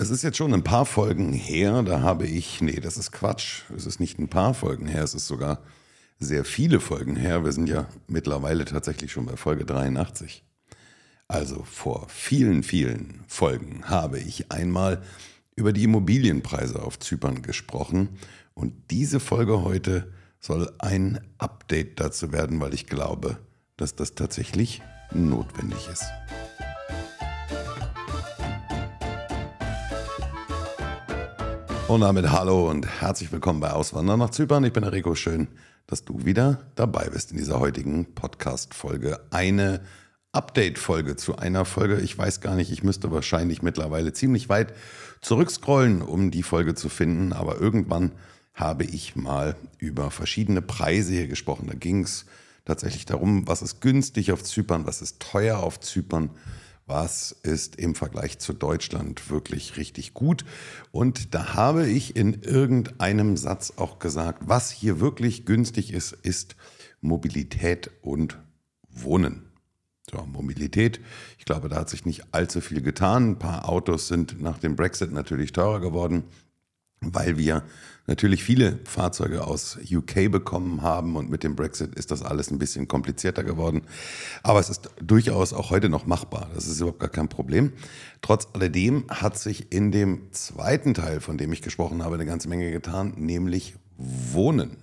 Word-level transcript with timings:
Es 0.00 0.08
ist 0.08 0.22
jetzt 0.22 0.38
schon 0.38 0.54
ein 0.54 0.64
paar 0.64 0.86
Folgen 0.86 1.34
her, 1.34 1.82
da 1.82 2.00
habe 2.00 2.26
ich, 2.26 2.62
nee, 2.62 2.80
das 2.80 2.96
ist 2.96 3.12
Quatsch. 3.12 3.64
Es 3.76 3.84
ist 3.84 4.00
nicht 4.00 4.18
ein 4.18 4.28
paar 4.28 4.54
Folgen 4.54 4.86
her, 4.86 5.04
es 5.04 5.12
ist 5.12 5.26
sogar 5.26 5.60
sehr 6.18 6.46
viele 6.46 6.80
Folgen 6.80 7.16
her. 7.16 7.44
Wir 7.44 7.52
sind 7.52 7.68
ja 7.68 7.86
mittlerweile 8.06 8.64
tatsächlich 8.64 9.12
schon 9.12 9.26
bei 9.26 9.36
Folge 9.36 9.66
83. 9.66 10.42
Also 11.28 11.64
vor 11.64 12.06
vielen, 12.08 12.62
vielen 12.62 13.20
Folgen 13.28 13.90
habe 13.90 14.18
ich 14.18 14.50
einmal 14.50 15.02
über 15.54 15.70
die 15.70 15.84
Immobilienpreise 15.84 16.82
auf 16.82 16.98
Zypern 16.98 17.42
gesprochen 17.42 18.08
und 18.54 18.72
diese 18.90 19.20
Folge 19.20 19.64
heute 19.64 20.10
soll 20.38 20.72
ein 20.78 21.20
Update 21.36 22.00
dazu 22.00 22.32
werden, 22.32 22.58
weil 22.58 22.72
ich 22.72 22.86
glaube, 22.86 23.36
dass 23.76 23.96
das 23.96 24.14
tatsächlich 24.14 24.80
notwendig 25.12 25.90
ist. 25.92 26.06
Und 31.90 32.02
damit 32.02 32.30
hallo 32.30 32.70
und 32.70 32.86
herzlich 33.00 33.32
willkommen 33.32 33.58
bei 33.58 33.72
Auswandern 33.72 34.20
nach 34.20 34.30
Zypern. 34.30 34.62
Ich 34.62 34.72
bin 34.72 34.84
Enrico. 34.84 35.16
Schön, 35.16 35.48
dass 35.88 36.04
du 36.04 36.24
wieder 36.24 36.60
dabei 36.76 37.08
bist 37.10 37.32
in 37.32 37.36
dieser 37.36 37.58
heutigen 37.58 38.14
Podcast-Folge. 38.14 39.18
Eine 39.30 39.80
Update-Folge 40.30 41.16
zu 41.16 41.34
einer 41.34 41.64
Folge. 41.64 42.00
Ich 42.00 42.16
weiß 42.16 42.42
gar 42.42 42.54
nicht, 42.54 42.70
ich 42.70 42.84
müsste 42.84 43.10
wahrscheinlich 43.10 43.62
mittlerweile 43.62 44.12
ziemlich 44.12 44.48
weit 44.48 44.72
zurückscrollen, 45.20 46.00
um 46.00 46.30
die 46.30 46.44
Folge 46.44 46.76
zu 46.76 46.88
finden. 46.88 47.32
Aber 47.32 47.60
irgendwann 47.60 48.12
habe 48.54 48.84
ich 48.84 49.16
mal 49.16 49.56
über 49.78 50.12
verschiedene 50.12 50.62
Preise 50.62 51.12
hier 51.12 51.26
gesprochen. 51.26 51.66
Da 51.66 51.74
ging 51.74 52.04
es 52.04 52.24
tatsächlich 52.66 53.04
darum, 53.04 53.48
was 53.48 53.62
ist 53.62 53.80
günstig 53.80 54.30
auf 54.30 54.44
Zypern, 54.44 54.86
was 54.86 55.02
ist 55.02 55.18
teuer 55.18 55.58
auf 55.58 55.80
Zypern 55.80 56.30
was 56.90 57.32
ist 57.42 57.76
im 57.76 57.94
Vergleich 57.94 58.38
zu 58.38 58.52
Deutschland 58.52 59.30
wirklich 59.30 59.76
richtig 59.76 60.12
gut. 60.12 60.44
Und 60.90 61.34
da 61.34 61.54
habe 61.54 61.88
ich 61.88 62.16
in 62.16 62.42
irgendeinem 62.42 63.36
Satz 63.36 63.74
auch 63.76 63.98
gesagt, 63.98 64.42
was 64.46 64.70
hier 64.70 65.00
wirklich 65.00 65.46
günstig 65.46 65.92
ist, 65.92 66.12
ist 66.12 66.56
Mobilität 67.00 67.90
und 68.02 68.38
Wohnen. 68.90 69.44
So, 70.10 70.26
Mobilität, 70.26 71.00
ich 71.38 71.44
glaube, 71.44 71.68
da 71.68 71.76
hat 71.76 71.88
sich 71.88 72.04
nicht 72.04 72.34
allzu 72.34 72.60
viel 72.60 72.82
getan. 72.82 73.30
Ein 73.30 73.38
paar 73.38 73.68
Autos 73.68 74.08
sind 74.08 74.42
nach 74.42 74.58
dem 74.58 74.74
Brexit 74.74 75.12
natürlich 75.12 75.52
teurer 75.52 75.80
geworden 75.80 76.24
weil 77.00 77.38
wir 77.38 77.62
natürlich 78.06 78.44
viele 78.44 78.78
Fahrzeuge 78.84 79.46
aus 79.46 79.78
UK 79.90 80.30
bekommen 80.30 80.82
haben 80.82 81.16
und 81.16 81.30
mit 81.30 81.44
dem 81.44 81.56
Brexit 81.56 81.94
ist 81.94 82.10
das 82.10 82.22
alles 82.22 82.50
ein 82.50 82.58
bisschen 82.58 82.88
komplizierter 82.88 83.44
geworden. 83.44 83.82
Aber 84.42 84.60
es 84.60 84.68
ist 84.68 84.90
durchaus 85.00 85.52
auch 85.52 85.70
heute 85.70 85.88
noch 85.88 86.06
machbar. 86.06 86.50
Das 86.54 86.66
ist 86.66 86.80
überhaupt 86.80 87.00
gar 87.00 87.08
kein 87.08 87.28
Problem. 87.28 87.72
Trotz 88.20 88.48
alledem 88.52 89.04
hat 89.08 89.38
sich 89.38 89.72
in 89.72 89.92
dem 89.92 90.32
zweiten 90.32 90.92
Teil, 90.92 91.20
von 91.20 91.38
dem 91.38 91.52
ich 91.52 91.62
gesprochen 91.62 92.04
habe, 92.04 92.16
eine 92.16 92.26
ganze 92.26 92.48
Menge 92.48 92.70
getan, 92.70 93.14
nämlich 93.16 93.76
Wohnen. 93.96 94.76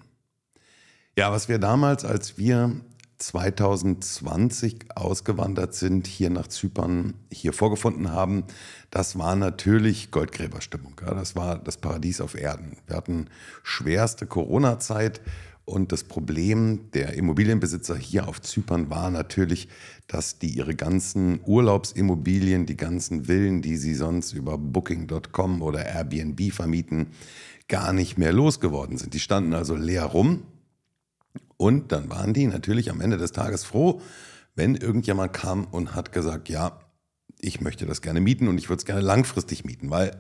Ja, 1.18 1.32
was 1.32 1.50
wir 1.50 1.60
damals, 1.60 2.06
als 2.06 2.38
wir 2.38 2.76
2020 3.18 4.96
ausgewandert 4.96 5.74
sind, 5.74 6.08
hier 6.08 6.30
nach 6.30 6.48
Zypern, 6.48 7.16
hier 7.32 7.54
vorgefunden 7.54 8.12
haben, 8.12 8.44
das 8.92 9.18
war 9.18 9.36
natürlich 9.36 10.12
Goldgräberstimmung. 10.12 10.94
Ja, 11.06 11.14
das 11.14 11.36
war 11.36 11.58
das 11.58 11.78
Paradies 11.78 12.22
auf 12.22 12.36
Erden. 12.36 12.78
Wir 12.86 12.96
hatten 12.96 13.28
schwerste 13.64 14.28
Corona-Zeit 14.28 15.22
und 15.66 15.92
das 15.92 16.06
Problem 16.06 16.92
der 16.94 17.16
Immobilienbesitzer 17.16 17.98
hier 17.98 18.30
auf 18.30 18.42
Zypern 18.42 18.90
war 18.90 19.12
natürlich, 19.12 19.68
dass 20.08 20.40
die 20.40 20.50
ihre 20.50 20.76
ganzen 20.76 21.42
Urlaubsimmobilien, 21.46 22.66
die 22.66 22.78
ganzen 22.78 23.26
Villen, 23.26 23.62
die 23.62 23.76
sie 23.76 23.94
sonst 23.94 24.32
über 24.32 24.58
Booking.com 24.58 25.62
oder 25.62 25.86
Airbnb 25.86 26.54
vermieten, 26.54 27.08
gar 27.68 27.92
nicht 27.92 28.18
mehr 28.18 28.32
losgeworden 28.32 28.98
sind. 28.98 29.14
Die 29.14 29.20
standen 29.20 29.54
also 29.54 29.76
leer 29.76 30.06
rum 30.06 30.44
und 31.58 31.92
dann 31.92 32.10
waren 32.10 32.34
die 32.34 32.48
natürlich 32.48 32.92
am 32.92 33.02
Ende 33.02 33.18
des 33.18 33.32
Tages 33.32 33.66
froh, 33.66 34.02
wenn 34.56 34.76
irgendjemand 34.76 35.34
kam 35.34 35.66
und 35.66 35.96
hat 35.96 36.12
gesagt, 36.12 36.50
ja, 36.50 36.80
ich 37.40 37.62
möchte 37.62 37.86
das 37.86 38.02
gerne 38.02 38.22
mieten 38.22 38.48
und 38.48 38.58
ich 38.58 38.70
würde 38.70 38.80
es 38.80 38.86
gerne 38.86 39.02
langfristig 39.02 39.66
mieten, 39.66 39.90
weil 39.90 40.12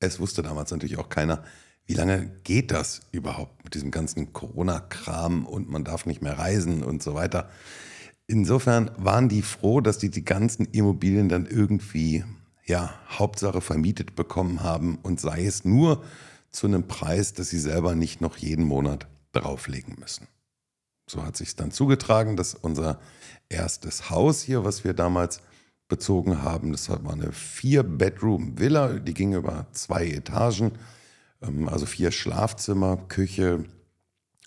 es 0.00 0.20
wusste 0.20 0.42
damals 0.42 0.70
natürlich 0.70 0.98
auch 0.98 1.08
keiner, 1.08 1.42
wie 1.86 1.94
lange 1.94 2.30
geht 2.44 2.70
das 2.70 3.02
überhaupt 3.12 3.64
mit 3.64 3.74
diesem 3.74 3.90
ganzen 3.90 4.32
Corona-Kram 4.32 5.46
und 5.46 5.68
man 5.68 5.84
darf 5.84 6.06
nicht 6.06 6.22
mehr 6.22 6.38
reisen 6.38 6.82
und 6.82 7.02
so 7.02 7.14
weiter. 7.14 7.50
Insofern 8.26 8.90
waren 8.96 9.28
die 9.28 9.42
froh, 9.42 9.80
dass 9.80 9.98
die 9.98 10.10
die 10.10 10.24
ganzen 10.24 10.66
Immobilien 10.66 11.28
dann 11.28 11.46
irgendwie, 11.46 12.24
ja, 12.64 12.94
Hauptsache 13.10 13.60
vermietet 13.60 14.16
bekommen 14.16 14.62
haben 14.62 14.98
und 15.02 15.20
sei 15.20 15.44
es 15.44 15.64
nur 15.64 16.02
zu 16.50 16.66
einem 16.66 16.86
Preis, 16.86 17.34
dass 17.34 17.50
sie 17.50 17.58
selber 17.58 17.94
nicht 17.94 18.20
noch 18.20 18.36
jeden 18.38 18.64
Monat 18.64 19.08
drauflegen 19.32 19.96
müssen 19.98 20.26
so 21.06 21.24
hat 21.24 21.36
sich 21.36 21.54
dann 21.56 21.70
zugetragen, 21.70 22.36
dass 22.36 22.54
unser 22.54 22.98
erstes 23.48 24.10
Haus 24.10 24.42
hier, 24.42 24.64
was 24.64 24.84
wir 24.84 24.94
damals 24.94 25.40
bezogen 25.88 26.42
haben, 26.42 26.72
das 26.72 26.88
war 26.88 27.12
eine 27.12 27.32
Vier-Bedroom-Villa, 27.32 29.00
die 29.00 29.14
ging 29.14 29.34
über 29.34 29.66
zwei 29.72 30.06
Etagen, 30.06 30.72
ähm, 31.42 31.68
also 31.68 31.86
vier 31.86 32.10
Schlafzimmer, 32.10 32.96
Küche, 33.08 33.64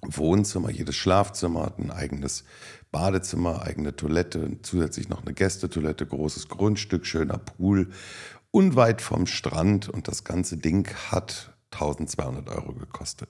Wohnzimmer. 0.02 0.70
Jedes 0.70 0.96
Schlafzimmer 0.96 1.68
hat 1.68 1.80
ein 1.80 1.92
eigenes 1.92 2.44
Badezimmer, 2.92 3.62
eigene 3.64 3.96
Toilette, 3.96 4.58
zusätzlich 4.62 5.10
noch 5.10 5.22
eine 5.22 5.34
Gästetoilette, 5.34 6.06
großes 6.06 6.48
Grundstück, 6.48 7.06
schöner 7.06 7.38
Pool, 7.38 7.92
unweit 8.52 9.02
vom 9.02 9.28
Strand 9.28 9.90
und 9.90 10.08
das 10.08 10.24
ganze 10.24 10.58
Ding 10.58 10.88
hat 11.12 11.54
1200 11.72 12.50
Euro 12.50 12.74
gekostet. 12.74 13.30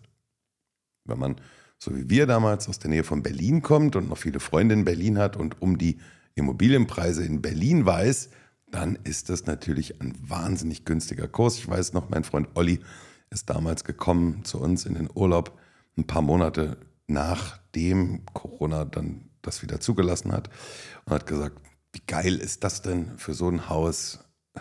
Wenn 1.04 1.20
man 1.20 1.42
so 1.80 1.96
wie 1.96 2.10
wir 2.10 2.26
damals 2.26 2.68
aus 2.68 2.80
der 2.80 2.90
Nähe 2.90 3.04
von 3.04 3.24
Berlin 3.24 3.62
kommt 3.62 3.96
und 3.96 4.10
noch 4.10 4.18
viele 4.18 4.40
Freunde 4.40 4.74
in 4.74 4.86
Berlin 4.86 5.18
hat 5.18 5.38
und 5.38 5.62
um 5.62 5.78
die 5.78 6.00
Immobilienpreise 6.36 7.24
in 7.24 7.42
Berlin 7.42 7.86
weiß, 7.86 8.30
dann 8.70 8.98
ist 9.04 9.30
das 9.30 9.46
natürlich 9.46 10.02
ein 10.02 10.14
wahnsinnig 10.22 10.86
günstiger 10.86 11.28
Kurs. 11.28 11.58
Ich 11.58 11.68
weiß 11.68 11.94
noch, 11.94 12.10
mein 12.10 12.24
Freund 12.24 12.50
Olli 12.56 12.80
ist 13.30 13.50
damals 13.50 13.84
gekommen 13.84 14.44
zu 14.44 14.60
uns 14.60 14.86
in 14.86 14.96
den 14.96 15.10
Urlaub, 15.14 15.58
ein 15.98 16.06
paar 16.06 16.22
Monate 16.22 16.78
nachdem 17.08 18.26
Corona 18.34 18.86
dann 18.86 19.30
das 19.42 19.62
wieder 19.62 19.80
zugelassen 19.80 20.34
hat 20.34 20.50
und 21.06 21.14
hat 21.14 21.26
gesagt, 21.26 21.62
wie 21.94 22.02
geil 22.06 22.36
ist 22.36 22.64
das 22.64 22.82
denn 22.82 23.18
für 23.18 23.34
so 23.34 23.48
ein 23.48 23.70
Haus 23.70 24.20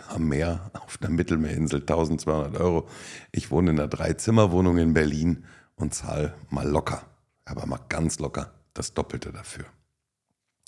am 0.09 0.27
Meer 0.27 0.71
auf 0.73 0.97
einer 1.01 1.09
Mittelmeerinsel, 1.09 1.81
1200 1.81 2.59
Euro. 2.59 2.87
Ich 3.31 3.51
wohne 3.51 3.71
in 3.71 3.79
einer 3.79 3.87
Dreizimmerwohnung 3.87 4.77
in 4.77 4.93
Berlin 4.93 5.43
und 5.77 5.93
zahle 5.93 6.33
mal 6.49 6.67
locker, 6.67 7.05
aber 7.45 7.65
mal 7.65 7.79
ganz 7.87 8.19
locker 8.19 8.53
das 8.73 8.93
Doppelte 8.93 9.31
dafür. 9.31 9.65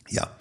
Ja, 0.07 0.35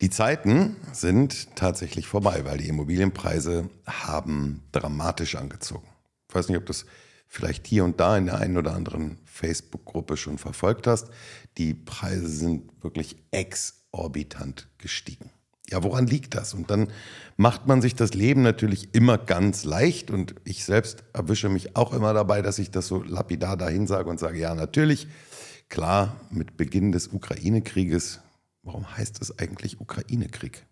die 0.00 0.10
Zeiten 0.10 0.76
sind 0.92 1.56
tatsächlich 1.56 2.06
vorbei, 2.06 2.44
weil 2.44 2.58
die 2.58 2.68
Immobilienpreise 2.68 3.70
haben 3.86 4.62
dramatisch 4.72 5.36
angezogen. 5.36 5.88
Ich 6.28 6.34
weiß 6.34 6.48
nicht, 6.48 6.58
ob 6.58 6.66
das 6.66 6.84
vielleicht 7.26 7.66
hier 7.66 7.84
und 7.84 7.98
da 7.98 8.16
in 8.16 8.26
der 8.26 8.38
einen 8.38 8.58
oder 8.58 8.74
anderen 8.74 9.18
Facebook-Gruppe 9.24 10.16
schon 10.16 10.38
verfolgt 10.38 10.86
hast. 10.86 11.08
Die 11.56 11.74
Preise 11.74 12.28
sind 12.28 12.70
wirklich 12.82 13.16
exorbitant 13.30 14.68
gestiegen 14.78 15.30
ja, 15.70 15.82
woran 15.82 16.06
liegt 16.06 16.34
das? 16.34 16.54
Und 16.54 16.70
dann 16.70 16.88
macht 17.36 17.66
man 17.66 17.82
sich 17.82 17.94
das 17.94 18.14
Leben 18.14 18.42
natürlich 18.42 18.94
immer 18.94 19.18
ganz 19.18 19.64
leicht 19.64 20.10
und 20.10 20.34
ich 20.44 20.64
selbst 20.64 21.04
erwische 21.12 21.48
mich 21.48 21.76
auch 21.76 21.92
immer 21.92 22.14
dabei, 22.14 22.42
dass 22.42 22.58
ich 22.58 22.70
das 22.70 22.86
so 22.86 23.02
lapidar 23.02 23.56
dahin 23.56 23.86
sage 23.86 24.08
und 24.08 24.18
sage, 24.18 24.38
ja, 24.38 24.54
natürlich, 24.54 25.08
klar, 25.68 26.20
mit 26.30 26.56
Beginn 26.56 26.92
des 26.92 27.08
Ukraine-Krieges, 27.08 28.20
warum 28.62 28.96
heißt 28.96 29.20
es 29.20 29.38
eigentlich 29.38 29.80
Ukraine-Krieg? 29.80 30.64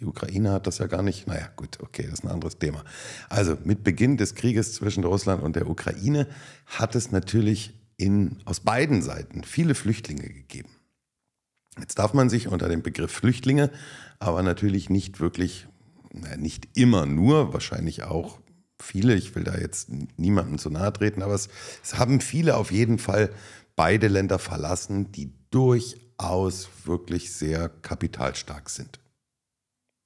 Die 0.00 0.04
Ukraine 0.04 0.52
hat 0.52 0.68
das 0.68 0.78
ja 0.78 0.86
gar 0.86 1.02
nicht, 1.02 1.26
naja, 1.26 1.50
gut, 1.56 1.80
okay, 1.80 2.04
das 2.04 2.20
ist 2.20 2.24
ein 2.24 2.30
anderes 2.30 2.58
Thema. 2.58 2.84
Also 3.28 3.58
mit 3.64 3.82
Beginn 3.82 4.16
des 4.16 4.36
Krieges 4.36 4.74
zwischen 4.74 5.02
Russland 5.02 5.42
und 5.42 5.56
der 5.56 5.68
Ukraine 5.68 6.28
hat 6.66 6.94
es 6.94 7.10
natürlich 7.10 7.74
in, 7.96 8.36
aus 8.44 8.60
beiden 8.60 9.02
Seiten 9.02 9.42
viele 9.42 9.74
Flüchtlinge 9.74 10.22
gegeben. 10.22 10.70
Jetzt 11.80 11.98
darf 11.98 12.14
man 12.14 12.28
sich 12.28 12.48
unter 12.48 12.68
dem 12.68 12.82
Begriff 12.82 13.12
Flüchtlinge 13.12 13.70
aber 14.18 14.42
natürlich 14.42 14.90
nicht 14.90 15.20
wirklich, 15.20 15.66
nicht 16.36 16.68
immer 16.76 17.06
nur, 17.06 17.52
wahrscheinlich 17.52 18.02
auch 18.04 18.40
viele, 18.80 19.14
ich 19.14 19.34
will 19.34 19.44
da 19.44 19.56
jetzt 19.56 19.88
niemandem 20.16 20.58
zu 20.58 20.70
nahe 20.70 20.92
treten, 20.92 21.22
aber 21.22 21.34
es, 21.34 21.48
es 21.82 21.98
haben 21.98 22.20
viele 22.20 22.56
auf 22.56 22.70
jeden 22.70 22.98
Fall 22.98 23.30
beide 23.76 24.08
Länder 24.08 24.38
verlassen, 24.38 25.12
die 25.12 25.32
durchaus 25.50 26.68
wirklich 26.84 27.32
sehr 27.32 27.68
kapitalstark 27.68 28.70
sind. 28.70 29.00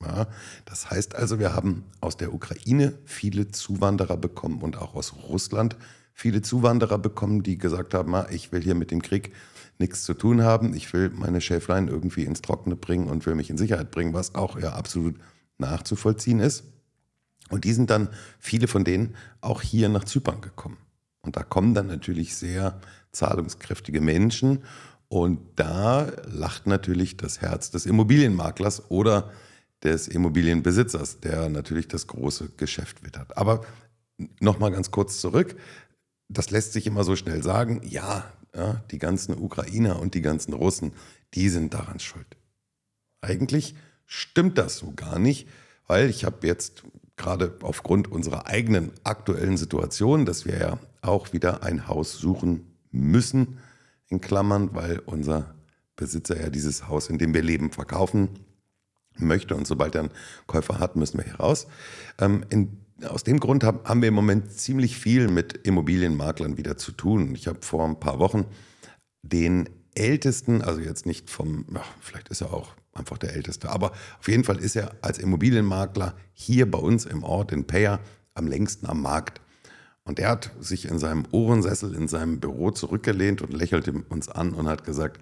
Ja, 0.02 0.26
das 0.64 0.90
heißt 0.90 1.14
also, 1.14 1.38
wir 1.38 1.54
haben 1.54 1.84
aus 2.00 2.16
der 2.16 2.34
Ukraine 2.34 2.98
viele 3.04 3.48
Zuwanderer 3.48 4.16
bekommen 4.16 4.60
und 4.60 4.76
auch 4.76 4.94
aus 4.94 5.14
Russland 5.28 5.76
viele 6.12 6.42
Zuwanderer 6.42 6.98
bekommen, 6.98 7.42
die 7.42 7.56
gesagt 7.56 7.94
haben, 7.94 8.14
ah, 8.14 8.26
ich 8.30 8.50
will 8.52 8.62
hier 8.62 8.74
mit 8.74 8.90
dem 8.90 9.00
Krieg 9.00 9.32
nichts 9.82 10.04
zu 10.04 10.14
tun 10.14 10.42
haben. 10.42 10.74
Ich 10.74 10.92
will 10.92 11.10
meine 11.10 11.40
Schäflein 11.40 11.88
irgendwie 11.88 12.24
ins 12.24 12.40
Trockene 12.40 12.76
bringen 12.76 13.08
und 13.08 13.26
will 13.26 13.34
mich 13.34 13.50
in 13.50 13.58
Sicherheit 13.58 13.90
bringen, 13.90 14.14
was 14.14 14.34
auch 14.34 14.58
ja 14.58 14.72
absolut 14.72 15.16
nachzuvollziehen 15.58 16.40
ist. 16.40 16.64
Und 17.50 17.64
die 17.64 17.72
sind 17.72 17.90
dann, 17.90 18.08
viele 18.38 18.68
von 18.68 18.84
denen, 18.84 19.14
auch 19.40 19.60
hier 19.60 19.88
nach 19.88 20.04
Zypern 20.04 20.40
gekommen. 20.40 20.78
Und 21.20 21.36
da 21.36 21.42
kommen 21.42 21.74
dann 21.74 21.88
natürlich 21.88 22.34
sehr 22.36 22.80
zahlungskräftige 23.12 24.00
Menschen. 24.00 24.64
Und 25.08 25.40
da 25.56 26.10
lacht 26.26 26.66
natürlich 26.66 27.16
das 27.18 27.40
Herz 27.42 27.70
des 27.70 27.84
Immobilienmaklers 27.84 28.90
oder 28.90 29.30
des 29.82 30.08
Immobilienbesitzers, 30.08 31.20
der 31.20 31.48
natürlich 31.48 31.88
das 31.88 32.06
große 32.06 32.50
Geschäft 32.56 33.04
wittert. 33.04 33.36
Aber 33.36 33.64
nochmal 34.40 34.70
ganz 34.70 34.90
kurz 34.90 35.20
zurück. 35.20 35.56
Das 36.28 36.50
lässt 36.50 36.72
sich 36.72 36.86
immer 36.86 37.04
so 37.04 37.16
schnell 37.16 37.42
sagen. 37.42 37.82
Ja, 37.84 38.24
ja, 38.54 38.82
die 38.90 38.98
ganzen 38.98 39.36
Ukrainer 39.38 40.00
und 40.00 40.14
die 40.14 40.22
ganzen 40.22 40.52
Russen, 40.52 40.92
die 41.34 41.48
sind 41.48 41.74
daran 41.74 42.00
schuld. 42.00 42.36
Eigentlich 43.20 43.74
stimmt 44.06 44.58
das 44.58 44.76
so 44.76 44.92
gar 44.94 45.18
nicht, 45.18 45.48
weil 45.86 46.10
ich 46.10 46.24
habe 46.24 46.46
jetzt 46.46 46.82
gerade 47.16 47.56
aufgrund 47.62 48.10
unserer 48.10 48.46
eigenen 48.46 48.92
aktuellen 49.04 49.56
Situation, 49.56 50.26
dass 50.26 50.44
wir 50.44 50.58
ja 50.58 50.78
auch 51.02 51.32
wieder 51.32 51.62
ein 51.62 51.88
Haus 51.88 52.12
suchen 52.18 52.66
müssen, 52.90 53.58
in 54.08 54.20
Klammern, 54.20 54.74
weil 54.74 54.98
unser 55.00 55.54
Besitzer 55.96 56.38
ja 56.38 56.50
dieses 56.50 56.88
Haus, 56.88 57.08
in 57.08 57.18
dem 57.18 57.32
wir 57.32 57.42
leben, 57.42 57.70
verkaufen 57.70 58.28
möchte. 59.16 59.54
Und 59.54 59.66
sobald 59.66 59.94
er 59.94 60.02
einen 60.02 60.10
Käufer 60.46 60.78
hat, 60.78 60.96
müssen 60.96 61.18
wir 61.18 61.24
hier 61.24 61.36
raus. 61.36 61.66
Ähm, 62.18 62.44
in, 62.50 62.78
aus 63.04 63.24
dem 63.24 63.40
Grund 63.40 63.64
hab, 63.64 63.88
haben 63.88 64.02
wir 64.02 64.08
im 64.08 64.14
Moment 64.14 64.52
ziemlich 64.52 64.96
viel 64.96 65.28
mit 65.28 65.54
Immobilienmaklern 65.66 66.56
wieder 66.56 66.76
zu 66.76 66.92
tun. 66.92 67.34
Ich 67.34 67.46
habe 67.46 67.58
vor 67.62 67.84
ein 67.84 68.00
paar 68.00 68.18
Wochen 68.18 68.44
den 69.22 69.68
ältesten, 69.94 70.62
also 70.62 70.80
jetzt 70.80 71.06
nicht 71.06 71.30
vom, 71.30 71.66
ach, 71.74 71.86
vielleicht 72.00 72.28
ist 72.28 72.40
er 72.40 72.52
auch 72.52 72.74
einfach 72.92 73.18
der 73.18 73.34
älteste, 73.34 73.70
aber 73.70 73.92
auf 74.18 74.28
jeden 74.28 74.44
Fall 74.44 74.58
ist 74.58 74.76
er 74.76 74.94
als 75.00 75.18
Immobilienmakler 75.18 76.14
hier 76.32 76.70
bei 76.70 76.78
uns 76.78 77.04
im 77.04 77.24
Ort 77.24 77.52
in 77.52 77.66
Peyer 77.66 78.00
am 78.34 78.46
längsten 78.46 78.86
am 78.86 79.02
Markt. 79.02 79.40
Und 80.04 80.18
er 80.18 80.30
hat 80.30 80.50
sich 80.60 80.86
in 80.86 80.98
seinem 80.98 81.24
Ohrensessel 81.30 81.94
in 81.94 82.08
seinem 82.08 82.40
Büro 82.40 82.70
zurückgelehnt 82.70 83.40
und 83.40 83.52
lächelte 83.52 83.92
uns 84.08 84.28
an 84.28 84.52
und 84.52 84.66
hat 84.66 84.84
gesagt, 84.84 85.20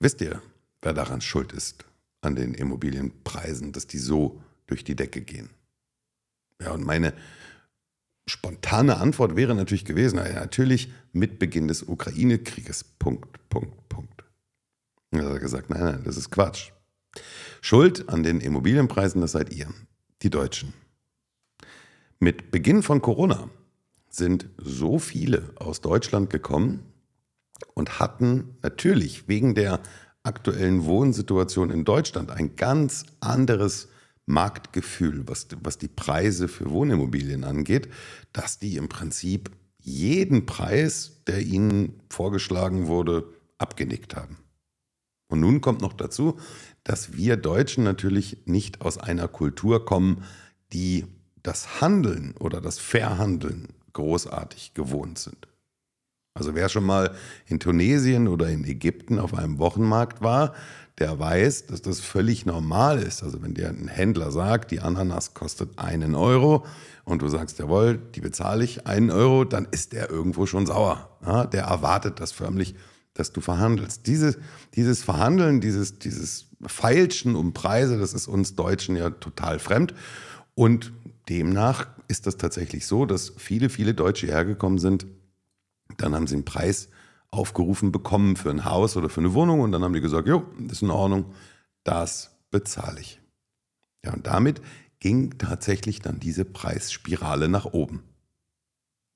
wisst 0.00 0.20
ihr, 0.22 0.40
wer 0.80 0.94
daran 0.94 1.20
schuld 1.20 1.52
ist, 1.52 1.84
an 2.22 2.34
den 2.34 2.54
Immobilienpreisen, 2.54 3.72
dass 3.72 3.86
die 3.86 3.98
so 3.98 4.40
durch 4.66 4.82
die 4.82 4.96
Decke 4.96 5.20
gehen? 5.20 5.50
Ja, 6.60 6.72
und 6.72 6.84
meine 6.84 7.14
spontane 8.26 8.96
Antwort 8.96 9.36
wäre 9.36 9.54
natürlich 9.54 9.84
gewesen, 9.84 10.16
ja, 10.16 10.32
natürlich 10.32 10.92
mit 11.12 11.38
Beginn 11.38 11.68
des 11.68 11.82
Ukraine-Krieges, 11.82 12.84
Punkt, 12.98 13.48
Punkt, 13.48 13.88
Punkt. 13.88 14.24
Und 15.10 15.20
er 15.20 15.30
hat 15.30 15.40
gesagt, 15.40 15.70
nein, 15.70 15.84
nein, 15.84 16.02
das 16.04 16.16
ist 16.16 16.30
Quatsch. 16.30 16.70
Schuld 17.60 18.08
an 18.08 18.22
den 18.22 18.40
Immobilienpreisen, 18.40 19.20
das 19.20 19.32
seid 19.32 19.52
ihr, 19.52 19.68
die 20.22 20.30
Deutschen. 20.30 20.72
Mit 22.18 22.50
Beginn 22.50 22.82
von 22.82 23.02
Corona 23.02 23.50
sind 24.08 24.48
so 24.56 24.98
viele 24.98 25.50
aus 25.56 25.80
Deutschland 25.80 26.30
gekommen 26.30 26.84
und 27.74 27.98
hatten 27.98 28.56
natürlich 28.62 29.28
wegen 29.28 29.54
der 29.54 29.80
aktuellen 30.22 30.84
Wohnsituation 30.84 31.70
in 31.70 31.84
Deutschland 31.84 32.30
ein 32.30 32.56
ganz 32.56 33.04
anderes 33.20 33.88
Marktgefühl, 34.26 35.28
was, 35.28 35.48
was 35.62 35.78
die 35.78 35.88
Preise 35.88 36.48
für 36.48 36.70
Wohnimmobilien 36.70 37.44
angeht, 37.44 37.88
dass 38.32 38.58
die 38.58 38.76
im 38.76 38.88
Prinzip 38.88 39.50
jeden 39.78 40.46
Preis, 40.46 41.20
der 41.26 41.40
ihnen 41.40 42.00
vorgeschlagen 42.08 42.86
wurde, 42.86 43.28
abgenickt 43.58 44.16
haben. 44.16 44.38
Und 45.28 45.40
nun 45.40 45.60
kommt 45.60 45.82
noch 45.82 45.92
dazu, 45.92 46.38
dass 46.84 47.16
wir 47.16 47.36
Deutschen 47.36 47.84
natürlich 47.84 48.38
nicht 48.46 48.80
aus 48.80 48.98
einer 48.98 49.28
Kultur 49.28 49.84
kommen, 49.84 50.24
die 50.72 51.06
das 51.42 51.80
Handeln 51.80 52.34
oder 52.38 52.60
das 52.60 52.78
Verhandeln 52.78 53.68
großartig 53.92 54.74
gewohnt 54.74 55.18
sind. 55.18 55.48
Also 56.34 56.54
wer 56.54 56.68
schon 56.68 56.84
mal 56.84 57.14
in 57.46 57.60
Tunesien 57.60 58.26
oder 58.26 58.48
in 58.48 58.64
Ägypten 58.64 59.20
auf 59.20 59.34
einem 59.34 59.58
Wochenmarkt 59.58 60.20
war, 60.20 60.54
der 60.98 61.18
weiß, 61.18 61.66
dass 61.66 61.82
das 61.82 62.00
völlig 62.00 62.46
normal 62.46 63.02
ist. 63.02 63.22
Also 63.22 63.42
wenn 63.42 63.54
dir 63.54 63.68
ein 63.68 63.88
Händler 63.88 64.30
sagt, 64.30 64.70
die 64.70 64.80
Ananas 64.80 65.34
kostet 65.34 65.78
einen 65.78 66.14
Euro 66.14 66.64
und 67.04 67.22
du 67.22 67.28
sagst, 67.28 67.58
jawohl, 67.58 67.98
die 68.14 68.20
bezahle 68.20 68.64
ich 68.64 68.86
einen 68.86 69.10
Euro, 69.10 69.44
dann 69.44 69.66
ist 69.70 69.92
der 69.92 70.08
irgendwo 70.08 70.46
schon 70.46 70.66
sauer. 70.66 71.10
Ja, 71.26 71.46
der 71.46 71.64
erwartet 71.64 72.20
das 72.20 72.30
förmlich, 72.32 72.76
dass 73.12 73.32
du 73.32 73.40
verhandelst. 73.40 74.06
Diese, 74.06 74.36
dieses 74.74 75.02
Verhandeln, 75.02 75.60
dieses, 75.60 75.98
dieses 75.98 76.46
Feilschen 76.66 77.34
um 77.34 77.52
Preise, 77.52 77.98
das 77.98 78.14
ist 78.14 78.28
uns 78.28 78.54
Deutschen 78.54 78.96
ja 78.96 79.10
total 79.10 79.58
fremd. 79.58 79.94
Und 80.54 80.92
demnach 81.28 81.88
ist 82.06 82.26
das 82.26 82.36
tatsächlich 82.36 82.86
so, 82.86 83.04
dass 83.04 83.32
viele, 83.36 83.68
viele 83.68 83.94
Deutsche 83.94 84.28
hergekommen 84.28 84.78
sind. 84.78 85.06
Dann 85.98 86.14
haben 86.14 86.26
sie 86.26 86.34
einen 86.34 86.44
Preis 86.44 86.88
aufgerufen 87.34 87.92
bekommen 87.92 88.36
für 88.36 88.50
ein 88.50 88.64
Haus 88.64 88.96
oder 88.96 89.08
für 89.08 89.20
eine 89.20 89.34
Wohnung 89.34 89.60
und 89.60 89.72
dann 89.72 89.82
haben 89.82 89.92
die 89.92 90.00
gesagt, 90.00 90.28
jo, 90.28 90.44
das 90.58 90.78
ist 90.78 90.82
in 90.82 90.90
Ordnung, 90.90 91.26
das 91.84 92.36
bezahle 92.50 93.00
ich. 93.00 93.20
Ja, 94.04 94.12
und 94.12 94.26
damit 94.26 94.60
ging 95.00 95.38
tatsächlich 95.38 96.00
dann 96.00 96.20
diese 96.20 96.44
Preisspirale 96.44 97.48
nach 97.48 97.66
oben. 97.66 98.02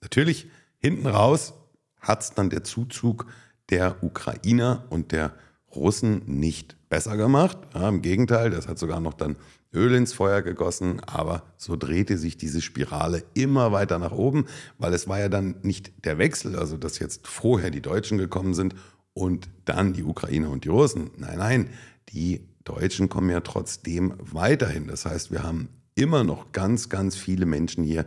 Natürlich, 0.01 0.49
hinten 0.79 1.07
raus 1.07 1.55
hat 2.01 2.23
es 2.23 2.33
dann 2.33 2.51
der 2.51 2.65
Zuzug 2.65 3.27
der 3.71 4.03
Ukrainer 4.03 4.85
und 4.91 5.13
der 5.13 5.35
Russen 5.75 6.23
nicht 6.27 6.77
besser 6.89 7.17
gemacht. 7.17 7.59
Ja, 7.75 7.89
Im 7.89 8.03
Gegenteil, 8.03 8.51
das 8.51 8.69
hat 8.69 8.79
sogar 8.79 9.01
noch 9.01 9.15
dann 9.15 9.37
Öl 9.73 9.95
ins 9.95 10.13
Feuer 10.13 10.43
gegossen, 10.43 11.01
aber 11.01 11.43
so 11.57 11.77
drehte 11.77 12.17
sich 12.17 12.37
diese 12.37 12.63
Spirale 12.63 13.25
immer 13.35 13.71
weiter 13.73 13.99
nach 13.99 14.13
oben, 14.13 14.47
weil 14.79 14.95
es 14.95 15.09
war 15.09 15.19
ja 15.19 15.29
dann 15.29 15.57
nicht 15.63 16.05
der 16.05 16.19
Wechsel, 16.19 16.57
also 16.57 16.77
dass 16.77 16.99
jetzt 16.99 17.27
vorher 17.27 17.71
die 17.71 17.83
Deutschen 17.83 18.17
gekommen 18.17 18.55
sind 18.55 18.75
und 19.13 19.49
dann 19.65 19.93
die 19.93 20.05
Ukrainer 20.05 20.51
und 20.51 20.65
die 20.65 20.71
Russen. 20.71 21.11
Nein, 21.17 21.39
nein, 21.39 21.71
die 22.09 22.49
Deutschen 22.65 23.09
kommen 23.09 23.31
ja 23.31 23.41
trotzdem 23.41 24.15
weiterhin. 24.19 24.87
Das 24.87 25.05
heißt, 25.05 25.31
wir 25.31 25.43
haben 25.43 25.69
immer 25.95 26.25
noch 26.25 26.53
ganz, 26.53 26.89
ganz 26.89 27.17
viele 27.17 27.45
Menschen 27.45 27.85
hier, 27.85 28.07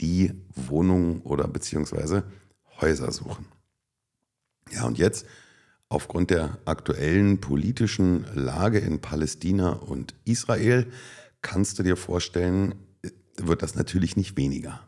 die 0.00 0.32
Wohnungen 0.54 1.20
oder 1.22 1.46
beziehungsweise 1.46 2.24
Häuser 2.80 3.12
suchen. 3.12 3.46
Ja, 4.70 4.86
und 4.86 4.98
jetzt 4.98 5.26
aufgrund 5.92 6.30
der 6.30 6.58
aktuellen 6.64 7.40
politischen 7.40 8.24
Lage 8.34 8.78
in 8.78 9.00
Palästina 9.00 9.72
und 9.72 10.14
Israel 10.24 10.86
kannst 11.42 11.78
du 11.78 11.82
dir 11.82 11.96
vorstellen, 11.96 12.74
wird 13.36 13.62
das 13.62 13.74
natürlich 13.74 14.16
nicht 14.16 14.36
weniger. 14.36 14.80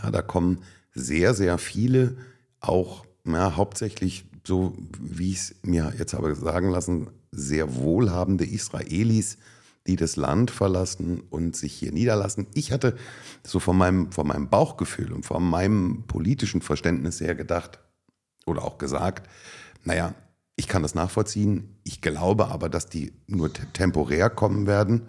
Ja, 0.00 0.10
da 0.10 0.22
kommen 0.22 0.62
sehr, 0.92 1.34
sehr 1.34 1.58
viele, 1.58 2.16
auch 2.60 3.04
ja, 3.26 3.56
hauptsächlich, 3.56 4.26
so 4.46 4.76
wie 5.00 5.32
ich 5.32 5.38
es 5.38 5.54
mir 5.62 5.92
jetzt 5.98 6.14
habe 6.14 6.34
sagen 6.34 6.70
lassen, 6.70 7.10
sehr 7.32 7.74
wohlhabende 7.74 8.44
Israelis, 8.44 9.38
die 9.86 9.96
das 9.96 10.16
Land 10.16 10.50
verlassen 10.50 11.20
und 11.30 11.56
sich 11.56 11.72
hier 11.72 11.92
niederlassen. 11.92 12.46
Ich 12.54 12.70
hatte 12.70 12.96
so 13.44 13.58
von 13.58 13.76
meinem, 13.76 14.12
von 14.12 14.26
meinem 14.26 14.48
Bauchgefühl 14.48 15.12
und 15.12 15.26
von 15.26 15.42
meinem 15.42 16.04
politischen 16.06 16.62
Verständnis 16.62 17.20
her 17.20 17.34
gedacht 17.34 17.80
oder 18.46 18.62
auch 18.62 18.78
gesagt, 18.78 19.28
naja, 19.84 20.14
ich 20.56 20.68
kann 20.68 20.82
das 20.82 20.94
nachvollziehen. 20.94 21.76
Ich 21.82 22.00
glaube 22.00 22.48
aber, 22.48 22.68
dass 22.68 22.86
die 22.86 23.12
nur 23.26 23.52
temporär 23.52 24.30
kommen 24.30 24.66
werden. 24.66 25.08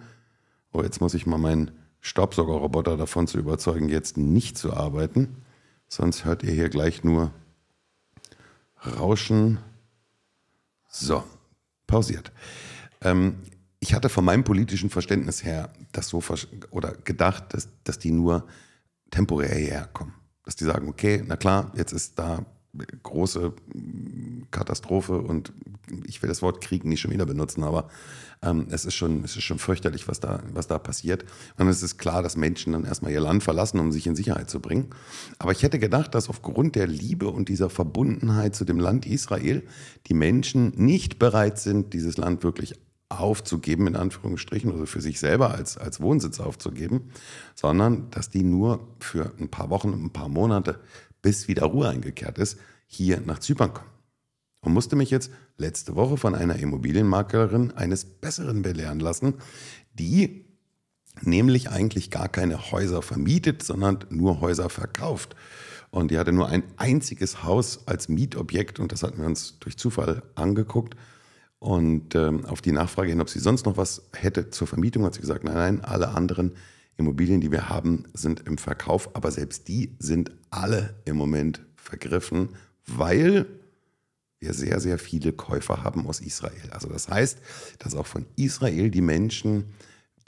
Oh, 0.72 0.82
jetzt 0.82 1.00
muss 1.00 1.14
ich 1.14 1.26
mal 1.26 1.38
meinen 1.38 1.70
Staubsaugerroboter 2.00 2.96
davon 2.96 3.26
zu 3.26 3.38
überzeugen, 3.38 3.88
jetzt 3.88 4.16
nicht 4.16 4.58
zu 4.58 4.72
arbeiten. 4.72 5.42
Sonst 5.88 6.24
hört 6.24 6.42
ihr 6.42 6.52
hier 6.52 6.68
gleich 6.68 7.04
nur 7.04 7.32
Rauschen. 8.84 9.58
So, 10.88 11.24
pausiert. 11.86 12.32
Ähm, 13.00 13.36
ich 13.80 13.94
hatte 13.94 14.08
von 14.08 14.24
meinem 14.24 14.44
politischen 14.44 14.90
Verständnis 14.90 15.44
her 15.44 15.72
das 15.92 16.08
so 16.08 16.22
oder 16.70 16.92
gedacht, 16.92 17.54
dass, 17.54 17.68
dass 17.84 17.98
die 17.98 18.10
nur 18.10 18.46
temporär 19.10 19.54
hierher 19.54 19.88
kommen. 19.92 20.14
Dass 20.44 20.56
die 20.56 20.64
sagen, 20.64 20.88
okay, 20.88 21.22
na 21.26 21.36
klar, 21.36 21.72
jetzt 21.76 21.92
ist 21.92 22.18
da 22.18 22.44
große 23.02 23.52
Katastrophe 24.50 25.18
und 25.18 25.52
ich 26.06 26.22
will 26.22 26.28
das 26.28 26.42
Wort 26.42 26.60
Krieg 26.60 26.84
nicht 26.84 27.00
schon 27.00 27.12
wieder 27.12 27.26
benutzen, 27.26 27.62
aber 27.62 27.88
ähm, 28.42 28.66
es, 28.70 28.84
ist 28.84 28.94
schon, 28.94 29.24
es 29.24 29.36
ist 29.36 29.44
schon 29.44 29.58
fürchterlich, 29.58 30.08
was 30.08 30.20
da, 30.20 30.42
was 30.52 30.66
da 30.66 30.78
passiert. 30.78 31.24
Und 31.58 31.68
es 31.68 31.82
ist 31.82 31.98
klar, 31.98 32.22
dass 32.22 32.36
Menschen 32.36 32.72
dann 32.72 32.84
erstmal 32.84 33.12
ihr 33.12 33.20
Land 33.20 33.42
verlassen, 33.42 33.78
um 33.78 33.92
sich 33.92 34.06
in 34.06 34.16
Sicherheit 34.16 34.50
zu 34.50 34.60
bringen. 34.60 34.90
Aber 35.38 35.52
ich 35.52 35.62
hätte 35.62 35.78
gedacht, 35.78 36.14
dass 36.14 36.28
aufgrund 36.28 36.74
der 36.74 36.86
Liebe 36.86 37.28
und 37.28 37.48
dieser 37.48 37.70
Verbundenheit 37.70 38.54
zu 38.54 38.64
dem 38.64 38.80
Land 38.80 39.06
Israel 39.06 39.62
die 40.06 40.14
Menschen 40.14 40.72
nicht 40.76 41.18
bereit 41.18 41.58
sind, 41.58 41.92
dieses 41.92 42.16
Land 42.16 42.42
wirklich 42.42 42.74
aufzugeben, 43.08 43.86
in 43.86 43.96
Anführungsstrichen, 43.96 44.72
also 44.72 44.84
für 44.84 45.00
sich 45.00 45.20
selber 45.20 45.52
als, 45.54 45.78
als 45.78 46.00
Wohnsitz 46.00 46.40
aufzugeben, 46.40 47.12
sondern 47.54 48.10
dass 48.10 48.30
die 48.30 48.42
nur 48.42 48.88
für 48.98 49.32
ein 49.38 49.48
paar 49.48 49.70
Wochen, 49.70 49.92
ein 49.92 50.10
paar 50.10 50.28
Monate 50.28 50.80
bis 51.26 51.48
wieder 51.48 51.64
Ruhe 51.64 51.88
eingekehrt 51.88 52.38
ist, 52.38 52.56
hier 52.86 53.20
nach 53.20 53.40
Zypern 53.40 53.74
kommen. 53.74 53.90
Und 54.60 54.72
musste 54.72 54.94
mich 54.94 55.10
jetzt 55.10 55.32
letzte 55.58 55.96
Woche 55.96 56.16
von 56.16 56.36
einer 56.36 56.54
Immobilienmaklerin 56.54 57.72
eines 57.72 58.04
Besseren 58.04 58.62
belehren 58.62 59.00
lassen, 59.00 59.34
die 59.92 60.44
nämlich 61.22 61.68
eigentlich 61.68 62.12
gar 62.12 62.28
keine 62.28 62.70
Häuser 62.70 63.02
vermietet, 63.02 63.64
sondern 63.64 64.04
nur 64.08 64.40
Häuser 64.40 64.70
verkauft. 64.70 65.34
Und 65.90 66.12
die 66.12 66.18
hatte 66.18 66.30
nur 66.30 66.48
ein 66.48 66.62
einziges 66.76 67.42
Haus 67.42 67.88
als 67.88 68.08
Mietobjekt 68.08 68.78
und 68.78 68.92
das 68.92 69.02
hatten 69.02 69.18
wir 69.18 69.26
uns 69.26 69.58
durch 69.58 69.76
Zufall 69.76 70.22
angeguckt. 70.36 70.94
Und 71.58 72.14
ähm, 72.14 72.44
auf 72.44 72.60
die 72.60 72.70
Nachfrage 72.70 73.08
hin, 73.08 73.20
ob 73.20 73.30
sie 73.30 73.40
sonst 73.40 73.66
noch 73.66 73.76
was 73.76 74.02
hätte 74.12 74.50
zur 74.50 74.68
Vermietung, 74.68 75.04
hat 75.04 75.14
sie 75.14 75.22
gesagt, 75.22 75.42
nein, 75.42 75.54
nein, 75.54 75.84
alle 75.84 76.10
anderen 76.10 76.52
Immobilien, 76.96 77.40
die 77.40 77.50
wir 77.50 77.68
haben, 77.68 78.04
sind 78.14 78.46
im 78.46 78.58
Verkauf, 78.58 79.14
aber 79.14 79.30
selbst 79.30 79.68
die 79.68 79.94
sind 79.98 80.32
alle 80.50 80.94
im 81.04 81.16
Moment 81.16 81.60
vergriffen, 81.76 82.50
weil 82.86 83.46
wir 84.38 84.54
sehr, 84.54 84.80
sehr 84.80 84.98
viele 84.98 85.32
Käufer 85.32 85.82
haben 85.82 86.06
aus 86.06 86.20
Israel. 86.20 86.70
Also 86.70 86.88
das 86.88 87.08
heißt, 87.08 87.38
dass 87.78 87.94
auch 87.94 88.06
von 88.06 88.26
Israel 88.36 88.90
die 88.90 89.00
Menschen, 89.00 89.74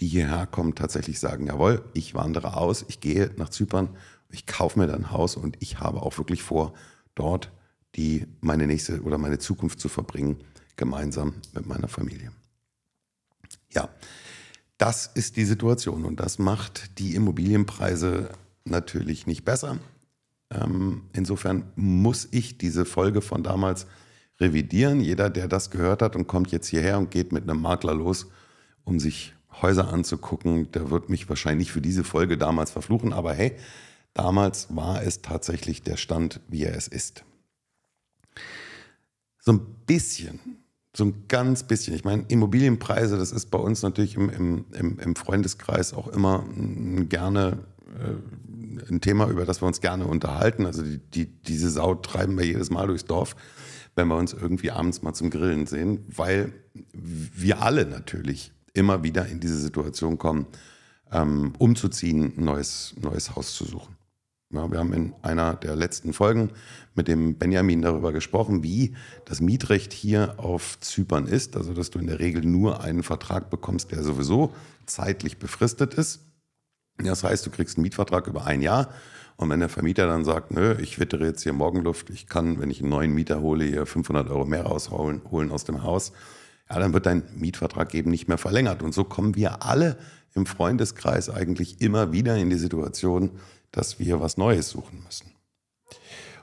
die 0.00 0.08
hierher 0.08 0.46
kommen, 0.46 0.74
tatsächlich 0.74 1.18
sagen, 1.20 1.46
jawohl, 1.46 1.84
ich 1.92 2.14
wandere 2.14 2.56
aus, 2.56 2.84
ich 2.88 3.00
gehe 3.00 3.30
nach 3.36 3.48
Zypern, 3.48 3.96
ich 4.30 4.46
kaufe 4.46 4.78
mir 4.78 4.86
dann 4.86 5.04
ein 5.04 5.10
Haus 5.10 5.36
und 5.36 5.56
ich 5.60 5.80
habe 5.80 6.02
auch 6.02 6.18
wirklich 6.18 6.42
vor, 6.42 6.74
dort 7.14 7.50
die 7.96 8.26
meine 8.40 8.66
nächste 8.66 9.02
oder 9.02 9.18
meine 9.18 9.38
Zukunft 9.38 9.80
zu 9.80 9.88
verbringen, 9.88 10.38
gemeinsam 10.76 11.34
mit 11.52 11.66
meiner 11.66 11.88
Familie. 11.88 12.32
Ja, 13.70 13.88
das 14.78 15.06
ist 15.06 15.36
die 15.36 15.44
Situation 15.44 16.04
und 16.04 16.20
das 16.20 16.38
macht 16.38 16.98
die 16.98 17.14
Immobilienpreise 17.14 18.30
natürlich 18.64 19.26
nicht 19.26 19.44
besser. 19.44 19.78
Ähm, 20.50 21.02
insofern 21.12 21.70
muss 21.76 22.28
ich 22.30 22.58
diese 22.58 22.84
Folge 22.84 23.20
von 23.20 23.42
damals 23.42 23.86
revidieren. 24.40 25.00
Jeder, 25.00 25.30
der 25.30 25.48
das 25.48 25.70
gehört 25.70 26.00
hat 26.00 26.16
und 26.16 26.26
kommt 26.26 26.52
jetzt 26.52 26.68
hierher 26.68 26.98
und 26.98 27.10
geht 27.10 27.32
mit 27.32 27.42
einem 27.42 27.60
Makler 27.60 27.94
los, 27.94 28.28
um 28.84 29.00
sich 29.00 29.34
Häuser 29.60 29.92
anzugucken, 29.92 30.70
der 30.70 30.90
wird 30.90 31.08
mich 31.08 31.28
wahrscheinlich 31.28 31.72
für 31.72 31.80
diese 31.80 32.04
Folge 32.04 32.38
damals 32.38 32.70
verfluchen. 32.70 33.12
Aber 33.12 33.34
hey, 33.34 33.56
damals 34.14 34.74
war 34.74 35.02
es 35.02 35.22
tatsächlich 35.22 35.82
der 35.82 35.96
Stand, 35.96 36.40
wie 36.48 36.64
er 36.64 36.76
es 36.76 36.86
ist. 36.86 37.24
So 39.40 39.52
ein 39.52 39.60
bisschen, 39.86 40.38
so 40.98 41.04
ein 41.04 41.24
ganz 41.28 41.62
bisschen. 41.62 41.94
Ich 41.94 42.04
meine, 42.04 42.24
Immobilienpreise, 42.28 43.16
das 43.16 43.32
ist 43.32 43.50
bei 43.50 43.58
uns 43.58 43.82
natürlich 43.82 44.16
im, 44.16 44.28
im, 44.28 44.98
im 44.98 45.16
Freundeskreis 45.16 45.94
auch 45.94 46.08
immer 46.08 46.44
gerne 47.08 47.58
äh, 47.86 48.90
ein 48.92 49.00
Thema, 49.00 49.28
über 49.28 49.46
das 49.46 49.62
wir 49.62 49.66
uns 49.66 49.80
gerne 49.80 50.06
unterhalten. 50.06 50.66
Also 50.66 50.82
die, 50.82 50.98
die, 50.98 51.26
diese 51.26 51.70
Sau 51.70 51.94
treiben 51.94 52.36
wir 52.36 52.44
jedes 52.44 52.70
Mal 52.70 52.86
durchs 52.86 53.06
Dorf 53.06 53.34
wenn 53.98 54.08
wir 54.08 54.16
uns 54.16 54.32
irgendwie 54.32 54.70
abends 54.70 55.02
mal 55.02 55.12
zum 55.12 55.28
Grillen 55.28 55.66
sehen, 55.66 56.04
weil 56.06 56.52
wir 56.92 57.60
alle 57.60 57.84
natürlich 57.84 58.52
immer 58.72 59.02
wieder 59.02 59.26
in 59.26 59.40
diese 59.40 59.58
Situation 59.58 60.18
kommen, 60.18 60.46
ähm, 61.10 61.52
umzuziehen, 61.58 62.32
ein 62.36 62.44
neues, 62.44 62.94
neues 63.00 63.34
Haus 63.34 63.54
zu 63.54 63.64
suchen. 63.64 63.97
Ja, 64.50 64.70
wir 64.70 64.78
haben 64.78 64.94
in 64.94 65.14
einer 65.20 65.54
der 65.56 65.76
letzten 65.76 66.14
Folgen 66.14 66.50
mit 66.94 67.06
dem 67.06 67.34
Benjamin 67.34 67.82
darüber 67.82 68.12
gesprochen, 68.12 68.62
wie 68.62 68.94
das 69.26 69.42
Mietrecht 69.42 69.92
hier 69.92 70.34
auf 70.38 70.80
Zypern 70.80 71.26
ist. 71.26 71.54
Also, 71.54 71.74
dass 71.74 71.90
du 71.90 71.98
in 71.98 72.06
der 72.06 72.18
Regel 72.18 72.44
nur 72.46 72.82
einen 72.82 73.02
Vertrag 73.02 73.50
bekommst, 73.50 73.92
der 73.92 74.02
sowieso 74.02 74.54
zeitlich 74.86 75.38
befristet 75.38 75.94
ist. 75.94 76.20
Das 76.96 77.24
heißt, 77.24 77.44
du 77.44 77.50
kriegst 77.50 77.76
einen 77.76 77.82
Mietvertrag 77.82 78.26
über 78.26 78.46
ein 78.46 78.62
Jahr 78.62 78.88
und 79.36 79.50
wenn 79.50 79.60
der 79.60 79.68
Vermieter 79.68 80.06
dann 80.06 80.24
sagt, 80.24 80.50
nö, 80.50 80.74
ich 80.80 80.98
wittere 80.98 81.26
jetzt 81.26 81.42
hier 81.42 81.52
Morgenluft, 81.52 82.10
ich 82.10 82.26
kann, 82.26 82.58
wenn 82.58 82.70
ich 82.70 82.80
einen 82.80 82.90
neuen 82.90 83.14
Mieter 83.14 83.40
hole, 83.40 83.64
hier 83.64 83.86
500 83.86 84.28
Euro 84.30 84.44
mehr 84.46 84.64
rausholen 84.64 85.20
holen 85.30 85.52
aus 85.52 85.64
dem 85.64 85.84
Haus, 85.84 86.12
ja, 86.68 86.80
dann 86.80 86.92
wird 86.92 87.06
dein 87.06 87.22
Mietvertrag 87.36 87.94
eben 87.94 88.10
nicht 88.10 88.26
mehr 88.26 88.38
verlängert. 88.38 88.82
Und 88.82 88.94
so 88.94 89.04
kommen 89.04 89.36
wir 89.36 89.62
alle 89.62 89.96
im 90.34 90.44
Freundeskreis 90.44 91.30
eigentlich 91.30 91.80
immer 91.80 92.12
wieder 92.12 92.36
in 92.36 92.50
die 92.50 92.56
Situation, 92.56 93.30
dass 93.70 93.98
wir 93.98 94.20
was 94.20 94.36
Neues 94.36 94.70
suchen 94.70 95.02
müssen. 95.04 95.32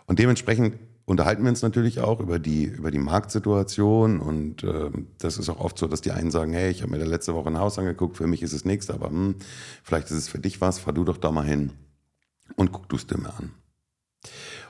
Und 0.06 0.20
dementsprechend 0.20 0.78
unterhalten 1.06 1.44
wir 1.44 1.50
uns 1.50 1.62
natürlich 1.62 2.00
auch 2.00 2.20
über 2.20 2.40
die, 2.40 2.66
über 2.66 2.92
die 2.92 3.00
Marktsituation. 3.00 4.20
Und 4.20 4.64
äh, 4.64 4.92
das 5.20 5.38
ist 5.38 5.50
auch 5.50 5.60
oft 5.60 5.78
so, 5.78 5.88
dass 5.88 6.02
die 6.02 6.12
einen 6.12 6.32
sagen, 6.32 6.54
hey, 6.54 6.72
ich 6.72 6.82
habe 6.82 6.92
mir 6.92 7.00
da 7.00 7.06
letzte 7.06 7.36
Woche 7.36 7.50
ein 7.50 7.60
Haus 7.60 7.78
angeguckt, 7.80 8.18
für 8.18 8.28
mich 8.28 8.42
ist 8.42 8.54
es 8.54 8.66
nichts, 8.66 8.90
aber 8.90 9.10
hm, 9.10 9.36
vielleicht 9.84 10.08
ist 10.08 10.18
es 10.18 10.28
für 10.28 10.40
dich 10.40 10.62
was, 10.62 10.80
fahr 10.80 10.94
du 10.94 11.04
doch 11.04 11.18
da 11.18 11.32
mal 11.32 11.46
hin 11.46 11.74
und 12.56 12.72
guck 12.72 12.90
du 12.90 12.96
es 12.96 13.08
dir 13.08 13.18
mal 13.18 13.30
an. 13.30 13.52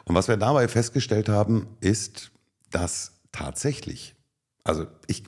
Und 0.03 0.15
was 0.15 0.27
wir 0.27 0.37
dabei 0.37 0.67
festgestellt 0.67 1.29
haben, 1.29 1.67
ist, 1.79 2.31
dass 2.69 3.13
tatsächlich, 3.31 4.15
also 4.63 4.85
ich 5.07 5.23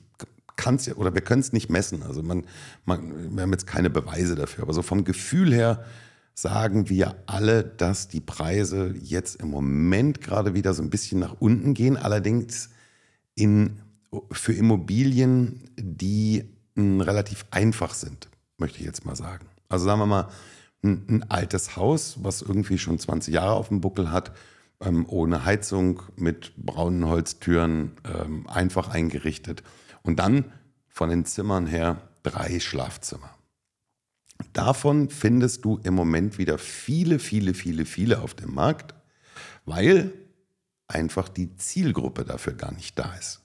kann 0.56 0.74
es 0.74 0.86
ja, 0.86 0.94
oder 0.94 1.14
wir 1.14 1.22
können 1.22 1.40
es 1.40 1.52
nicht 1.52 1.70
messen, 1.70 2.02
also 2.02 2.22
man, 2.22 2.44
man, 2.84 3.34
wir 3.34 3.42
haben 3.42 3.52
jetzt 3.52 3.66
keine 3.66 3.90
Beweise 3.90 4.34
dafür, 4.34 4.64
aber 4.64 4.74
so 4.74 4.82
vom 4.82 5.04
Gefühl 5.04 5.54
her 5.54 5.84
sagen 6.40 6.88
wir 6.88 7.16
alle, 7.26 7.64
dass 7.64 8.06
die 8.06 8.20
Preise 8.20 8.94
jetzt 9.02 9.42
im 9.42 9.50
Moment 9.50 10.20
gerade 10.20 10.54
wieder 10.54 10.72
so 10.72 10.82
ein 10.82 10.90
bisschen 10.90 11.18
nach 11.18 11.34
unten 11.40 11.74
gehen, 11.74 11.96
allerdings 11.96 12.70
in, 13.34 13.80
für 14.30 14.52
Immobilien, 14.52 15.68
die 15.76 16.44
m, 16.76 16.84
hm, 16.84 17.00
relativ 17.00 17.44
einfach 17.50 17.92
sind, 17.92 18.28
möchte 18.56 18.78
ich 18.78 18.84
jetzt 18.84 19.04
mal 19.04 19.16
sagen. 19.16 19.46
Also 19.68 19.86
sagen 19.86 19.98
wir 19.98 20.06
mal, 20.06 20.28
ein, 20.84 21.04
ein 21.08 21.22
altes 21.28 21.74
Haus, 21.74 22.22
was 22.22 22.42
irgendwie 22.42 22.78
schon 22.78 23.00
20 23.00 23.34
Jahre 23.34 23.54
auf 23.54 23.68
dem 23.68 23.80
Buckel 23.80 24.12
hat, 24.12 24.30
ähm, 24.80 25.06
ohne 25.08 25.44
Heizung, 25.44 26.02
mit 26.14 26.52
braunen 26.56 27.04
Holztüren, 27.06 27.96
ähm, 28.04 28.46
einfach 28.46 28.90
eingerichtet. 28.90 29.64
Und 30.02 30.20
dann 30.20 30.44
von 30.86 31.10
den 31.10 31.24
Zimmern 31.24 31.66
her 31.66 32.00
drei 32.22 32.60
Schlafzimmer. 32.60 33.37
Davon 34.52 35.10
findest 35.10 35.64
du 35.64 35.78
im 35.84 35.94
Moment 35.94 36.38
wieder 36.38 36.58
viele, 36.58 37.18
viele, 37.18 37.54
viele, 37.54 37.84
viele 37.84 38.20
auf 38.20 38.34
dem 38.34 38.54
Markt, 38.54 38.94
weil 39.64 40.12
einfach 40.86 41.28
die 41.28 41.56
Zielgruppe 41.56 42.24
dafür 42.24 42.54
gar 42.54 42.72
nicht 42.72 42.98
da 42.98 43.14
ist. 43.14 43.42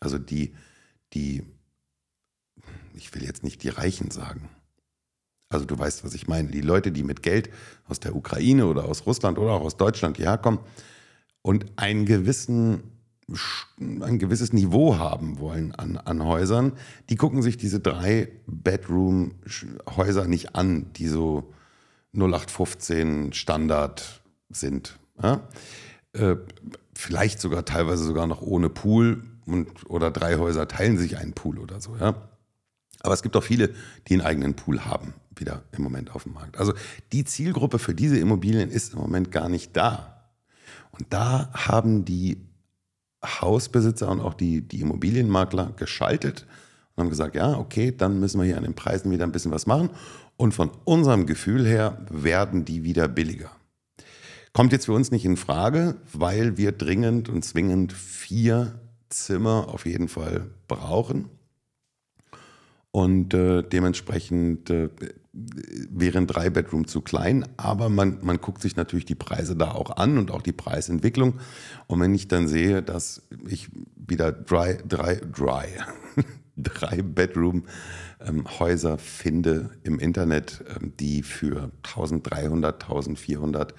Also 0.00 0.18
die, 0.18 0.54
die, 1.12 1.44
ich 2.94 3.14
will 3.14 3.22
jetzt 3.22 3.44
nicht 3.44 3.62
die 3.62 3.68
Reichen 3.68 4.10
sagen, 4.10 4.48
also 5.50 5.64
du 5.64 5.76
weißt, 5.76 6.04
was 6.04 6.14
ich 6.14 6.28
meine. 6.28 6.50
Die 6.50 6.60
Leute, 6.60 6.92
die 6.92 7.02
mit 7.02 7.22
Geld 7.22 7.50
aus 7.88 7.98
der 7.98 8.14
Ukraine 8.14 8.66
oder 8.66 8.84
aus 8.84 9.04
Russland 9.04 9.36
oder 9.36 9.52
auch 9.52 9.62
aus 9.62 9.76
Deutschland 9.76 10.16
hierher 10.16 10.38
kommen 10.38 10.60
und 11.42 11.66
einen 11.76 12.06
gewissen, 12.06 12.99
ein 13.78 14.18
gewisses 14.18 14.52
Niveau 14.52 14.98
haben 14.98 15.38
wollen 15.38 15.74
an, 15.74 15.96
an 15.96 16.24
Häusern, 16.24 16.72
die 17.08 17.16
gucken 17.16 17.42
sich 17.42 17.56
diese 17.56 17.80
drei 17.80 18.28
Bedroom-Häuser 18.46 20.26
nicht 20.26 20.54
an, 20.54 20.92
die 20.94 21.06
so 21.06 21.52
0815 22.14 23.32
Standard 23.32 24.22
sind. 24.48 24.98
Ja? 25.22 25.48
Äh, 26.12 26.36
vielleicht 26.94 27.40
sogar 27.40 27.64
teilweise 27.64 28.04
sogar 28.04 28.26
noch 28.26 28.42
ohne 28.42 28.68
Pool 28.68 29.22
und, 29.46 29.88
oder 29.88 30.10
drei 30.10 30.36
Häuser 30.36 30.66
teilen 30.68 30.98
sich 30.98 31.16
einen 31.16 31.32
Pool 31.32 31.58
oder 31.58 31.80
so. 31.80 31.96
Ja? 31.96 32.28
Aber 33.00 33.14
es 33.14 33.22
gibt 33.22 33.36
auch 33.36 33.44
viele, 33.44 33.70
die 34.08 34.14
einen 34.14 34.22
eigenen 34.22 34.54
Pool 34.54 34.84
haben 34.84 35.14
wieder 35.36 35.62
im 35.72 35.82
Moment 35.82 36.14
auf 36.14 36.24
dem 36.24 36.34
Markt. 36.34 36.58
Also 36.58 36.74
die 37.12 37.24
Zielgruppe 37.24 37.78
für 37.78 37.94
diese 37.94 38.18
Immobilien 38.18 38.70
ist 38.70 38.92
im 38.92 38.98
Moment 38.98 39.30
gar 39.30 39.48
nicht 39.48 39.76
da. 39.76 40.28
Und 40.90 41.06
da 41.10 41.50
haben 41.54 42.04
die 42.04 42.49
Hausbesitzer 43.24 44.08
und 44.08 44.20
auch 44.20 44.34
die, 44.34 44.62
die 44.62 44.80
Immobilienmakler 44.80 45.72
geschaltet 45.76 46.46
und 46.94 47.04
haben 47.04 47.10
gesagt, 47.10 47.34
ja, 47.34 47.58
okay, 47.58 47.94
dann 47.96 48.20
müssen 48.20 48.40
wir 48.40 48.46
hier 48.46 48.56
an 48.56 48.62
den 48.62 48.74
Preisen 48.74 49.10
wieder 49.10 49.24
ein 49.24 49.32
bisschen 49.32 49.52
was 49.52 49.66
machen. 49.66 49.90
Und 50.36 50.52
von 50.52 50.70
unserem 50.84 51.26
Gefühl 51.26 51.66
her 51.66 51.98
werden 52.10 52.64
die 52.64 52.82
wieder 52.82 53.08
billiger. 53.08 53.50
Kommt 54.52 54.72
jetzt 54.72 54.86
für 54.86 54.92
uns 54.92 55.10
nicht 55.10 55.24
in 55.24 55.36
Frage, 55.36 55.96
weil 56.12 56.56
wir 56.56 56.72
dringend 56.72 57.28
und 57.28 57.44
zwingend 57.44 57.92
vier 57.92 58.80
Zimmer 59.10 59.68
auf 59.68 59.86
jeden 59.86 60.08
Fall 60.08 60.50
brauchen. 60.66 61.28
Und 62.90 63.34
äh, 63.34 63.62
dementsprechend 63.62 64.70
äh, 64.70 64.88
wären 65.32 66.26
drei 66.26 66.50
Bedroom 66.50 66.88
zu 66.88 67.02
klein, 67.02 67.46
aber 67.56 67.88
man, 67.88 68.18
man 68.22 68.40
guckt 68.40 68.62
sich 68.62 68.76
natürlich 68.76 69.04
die 69.04 69.14
Preise 69.14 69.54
da 69.54 69.72
auch 69.72 69.96
an 69.96 70.18
und 70.18 70.30
auch 70.30 70.42
die 70.42 70.52
Preisentwicklung. 70.52 71.38
Und 71.86 72.00
wenn 72.00 72.14
ich 72.14 72.26
dann 72.26 72.48
sehe, 72.48 72.82
dass 72.82 73.22
ich 73.46 73.68
wieder 73.94 74.32
drei, 74.32 74.78
drei, 74.86 75.16
dry, 75.16 75.68
drei 76.56 77.02
Bedroom 77.02 77.64
ähm, 78.20 78.44
finde 78.98 79.70
im 79.84 80.00
Internet, 80.00 80.64
ähm, 80.76 80.94
die 80.98 81.22
für 81.22 81.70
1300, 81.84 82.82
1400, 82.82 83.74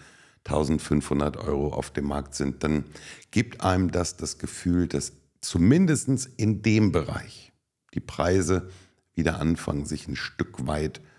1500 0.46 1.38
Euro 1.38 1.74
auf 1.74 1.92
dem 1.92 2.06
Markt 2.06 2.34
sind, 2.34 2.64
dann 2.64 2.86
gibt 3.32 3.62
einem 3.62 3.92
das 3.92 4.16
das 4.16 4.38
Gefühl, 4.38 4.88
dass 4.88 5.14
zumindest 5.42 6.30
in 6.38 6.62
dem 6.62 6.94
Bereich 6.94 7.52
die 7.94 8.00
Preise 8.00 8.70
wieder 9.16 9.40
anfangen, 9.40 9.86
sich 9.86 10.08
ein 10.08 10.16
Stück 10.16 10.66
weit 10.66 11.00
zu 11.00 11.11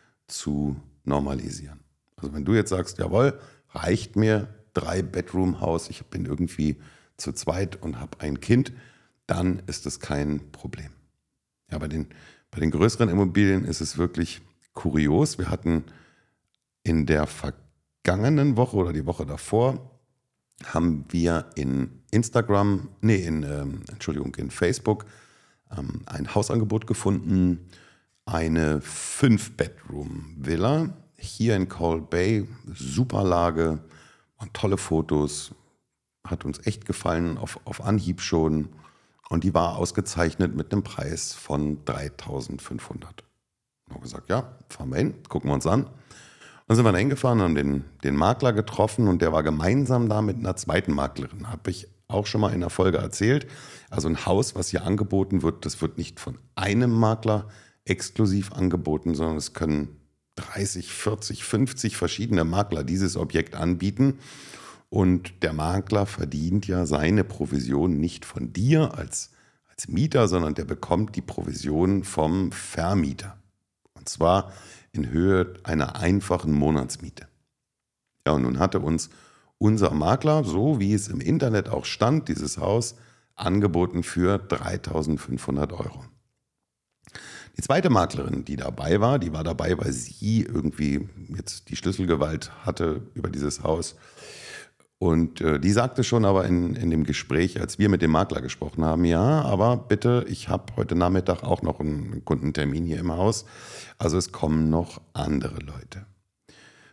normalisieren. 1.05 1.81
Also 2.17 2.33
wenn 2.35 2.45
du 2.45 2.55
jetzt 2.55 2.71
sagst, 2.71 2.99
jawohl, 2.99 3.39
reicht 3.71 4.17
mir 4.17 4.49
drei 4.75 5.03
Bedroom-Haus, 5.03 5.91
ich 5.91 6.05
bin 6.07 6.25
irgendwie 6.25 6.77
zu 7.17 7.33
zweit 7.33 7.83
und 7.83 8.01
habe 8.01 8.21
ein 8.21 8.41
Kind, 8.41 8.73
dann 9.27 9.63
ist 9.67 9.87
das 9.87 10.01
kein 10.01 10.51
Problem. 10.53 10.91
Ja, 11.71 11.79
bei 11.79 11.89
den, 11.89 12.07
bei 12.51 12.61
den 12.61 12.71
größeren 12.71 13.09
Immobilien 13.09 13.65
ist 13.65 13.81
es 13.81 13.99
wirklich 13.99 14.41
kurios. 14.73 15.39
Wir 15.39 15.51
hatten 15.51 15.85
in 16.83 17.07
der 17.07 17.27
vergangenen 17.27 18.57
Woche 18.57 18.77
oder 18.77 18.93
die 18.93 19.07
Woche 19.07 19.27
davor 19.27 19.91
haben 20.65 21.05
wir 21.09 21.51
in 21.55 22.03
Instagram, 22.11 22.89
nee, 23.01 23.17
in, 23.17 23.43
ähm, 23.43 23.83
Entschuldigung, 23.91 24.35
in 24.37 24.51
Facebook 24.51 25.07
ähm, 25.77 26.03
ein 26.07 26.35
Hausangebot 26.35 26.87
gefunden, 26.87 27.69
eine 28.25 28.81
5-Bedroom-Villa 28.81 30.91
hier 31.17 31.57
in 31.57 31.69
Cold 31.69 32.11
Bay, 32.11 32.49
super 32.75 33.25
Lage, 33.25 33.81
tolle 34.53 34.77
Fotos, 34.77 35.55
hat 36.27 36.45
uns 36.45 36.65
echt 36.67 36.85
gefallen, 36.85 37.39
auf, 37.39 37.61
auf 37.65 37.85
Anhieb 37.85 38.21
schon. 38.21 38.69
Und 39.29 39.45
die 39.45 39.55
war 39.55 39.77
ausgezeichnet 39.77 40.55
mit 40.55 40.73
einem 40.73 40.83
Preis 40.83 41.33
von 41.33 41.85
3500. 41.85 43.25
Wir 43.87 43.95
haben 43.95 44.03
gesagt, 44.03 44.29
ja, 44.29 44.57
fahren 44.69 44.91
wir 44.91 44.99
hin, 44.99 45.15
gucken 45.29 45.51
wir 45.51 45.55
uns 45.55 45.67
an. 45.67 45.89
Dann 46.67 46.77
sind 46.77 46.85
wir 46.85 46.93
da 46.93 46.99
hingefahren, 46.99 47.41
haben 47.41 47.55
den, 47.55 47.85
den 48.05 48.17
Makler 48.17 48.53
getroffen 48.53 49.09
und 49.09 49.23
der 49.23 49.33
war 49.33 49.43
gemeinsam 49.43 50.09
da 50.09 50.23
mit 50.23 50.39
einer 50.39 50.57
zweiten 50.57 50.93
Maklerin. 50.93 51.49
Habe 51.49 51.71
ich 51.71 51.89
auch 52.09 52.27
schon 52.27 52.41
mal 52.41 52.53
in 52.53 52.61
der 52.61 52.71
Folge 52.71 52.99
erzählt. 52.99 53.47
Also 53.91 54.09
ein 54.09 54.27
Haus, 54.27 54.55
was 54.55 54.69
hier 54.69 54.85
angeboten 54.85 55.43
wird, 55.43 55.65
das 55.65 55.81
wird 55.81 55.99
nicht 55.99 56.21
von 56.21 56.39
einem 56.55 56.91
Makler 56.91 57.49
exklusiv 57.85 58.53
angeboten, 58.53 59.15
sondern 59.15 59.37
es 59.37 59.55
können 59.55 59.97
30, 60.37 60.93
40, 60.93 61.45
50 61.45 61.97
verschiedene 61.97 62.45
Makler 62.45 62.85
dieses 62.85 63.17
Objekt 63.17 63.55
anbieten. 63.55 64.19
Und 64.89 65.43
der 65.43 65.53
Makler 65.53 66.07
verdient 66.07 66.67
ja 66.67 66.87
seine 66.87 67.25
Provision 67.25 67.99
nicht 67.99 68.25
von 68.25 68.53
dir 68.53 68.95
als, 68.97 69.31
als 69.69 69.89
Mieter, 69.89 70.29
sondern 70.29 70.55
der 70.55 70.65
bekommt 70.65 71.17
die 71.17 71.23
Provision 71.23 72.05
vom 72.05 72.53
Vermieter. 72.53 73.39
Und 73.95 74.09
zwar 74.09 74.53
in 74.93 75.11
Höhe 75.11 75.55
einer 75.63 75.97
einfachen 75.97 76.53
Monatsmiete. 76.53 77.27
Ja, 78.27 78.35
und 78.35 78.43
nun 78.43 78.59
hatte 78.59 78.81
uns 78.81 79.11
unser 79.59 79.93
Makler, 79.93 80.45
so 80.45 80.81
wie 80.81 80.93
es 80.93 81.09
im 81.09 81.21
Internet 81.21 81.69
auch 81.69 81.85
stand, 81.85 82.29
dieses 82.29 82.59
Haus 82.59 82.97
angeboten 83.35 84.03
für 84.03 84.39
3500 84.39 85.73
Euro. 85.73 86.05
Die 87.57 87.63
zweite 87.63 87.91
Maklerin, 87.91 88.45
die 88.45 88.57
dabei 88.57 89.01
war, 89.01 89.19
die 89.19 89.33
war 89.33 89.45
dabei, 89.45 89.77
weil 89.79 89.93
sie 89.93 90.43
irgendwie 90.43 91.09
jetzt 91.37 91.69
die 91.69 91.77
Schlüsselgewalt 91.77 92.51
hatte 92.65 93.03
über 93.15 93.29
dieses 93.29 93.63
Haus. 93.63 93.97
Und 94.99 95.41
äh, 95.41 95.59
die 95.59 95.73
sagte 95.73 96.05
schon 96.05 96.25
aber 96.25 96.45
in, 96.45 96.77
in 96.77 96.91
dem 96.91 97.03
Gespräch, 97.03 97.61
als 97.61 97.79
wir 97.79 97.89
mit 97.89 98.03
dem 98.03 98.13
Makler 98.13 98.41
gesprochen 98.41 98.85
haben, 98.85 99.05
ja, 99.05 99.43
aber 99.43 99.77
bitte, 99.77 100.25
ich 100.29 100.49
habe 100.49 100.73
heute 100.77 100.95
Nachmittag 100.95 101.43
auch 101.43 101.61
noch 101.61 101.81
einen 101.81 102.25
Kundentermin 102.25 102.85
hier 102.85 103.01
im 103.01 103.11
Haus. 103.11 103.45
Also 103.99 104.17
es 104.17 104.31
kommen 104.31 104.71
noch 104.71 105.01
andere 105.13 105.59
Leute. 105.59 106.07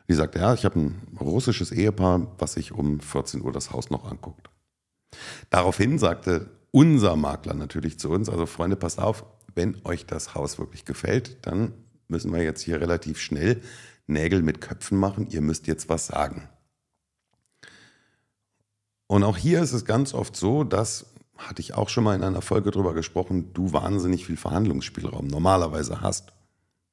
Die 0.09 0.15
sagte, 0.15 0.39
ja, 0.39 0.55
ich 0.55 0.65
habe 0.65 0.79
ein 0.79 1.17
russisches 1.21 1.71
Ehepaar, 1.71 2.35
was 2.39 2.53
sich 2.53 2.71
um 2.71 2.99
14 2.99 3.43
Uhr 3.43 3.51
das 3.51 3.71
Haus 3.71 3.91
noch 3.91 4.09
anguckt. 4.09 4.49
Daraufhin 5.51 5.99
sagte 5.99 6.49
unser 6.71 7.15
Makler 7.15 7.53
natürlich 7.53 7.99
zu 7.99 8.09
uns, 8.09 8.27
also 8.27 8.47
Freunde, 8.47 8.75
passt 8.75 8.99
auf, 8.99 9.23
wenn 9.59 9.81
euch 9.83 10.05
das 10.05 10.35
Haus 10.35 10.57
wirklich 10.57 10.85
gefällt, 10.85 11.45
dann 11.45 11.73
müssen 12.07 12.31
wir 12.31 12.41
jetzt 12.41 12.61
hier 12.61 12.79
relativ 12.79 13.19
schnell 13.19 13.61
Nägel 14.07 14.41
mit 14.41 14.61
Köpfen 14.61 14.97
machen. 14.97 15.27
Ihr 15.29 15.41
müsst 15.41 15.67
jetzt 15.67 15.89
was 15.89 16.07
sagen. 16.07 16.47
Und 19.07 19.23
auch 19.23 19.35
hier 19.35 19.61
ist 19.61 19.73
es 19.73 19.83
ganz 19.83 20.13
oft 20.13 20.37
so, 20.37 20.63
dass, 20.63 21.07
hatte 21.35 21.59
ich 21.59 21.73
auch 21.73 21.89
schon 21.89 22.05
mal 22.05 22.15
in 22.15 22.23
einer 22.23 22.41
Folge 22.41 22.71
drüber 22.71 22.93
gesprochen, 22.93 23.51
du 23.53 23.73
wahnsinnig 23.73 24.25
viel 24.25 24.37
Verhandlungsspielraum 24.37 25.27
normalerweise 25.27 25.99
hast. 25.99 26.31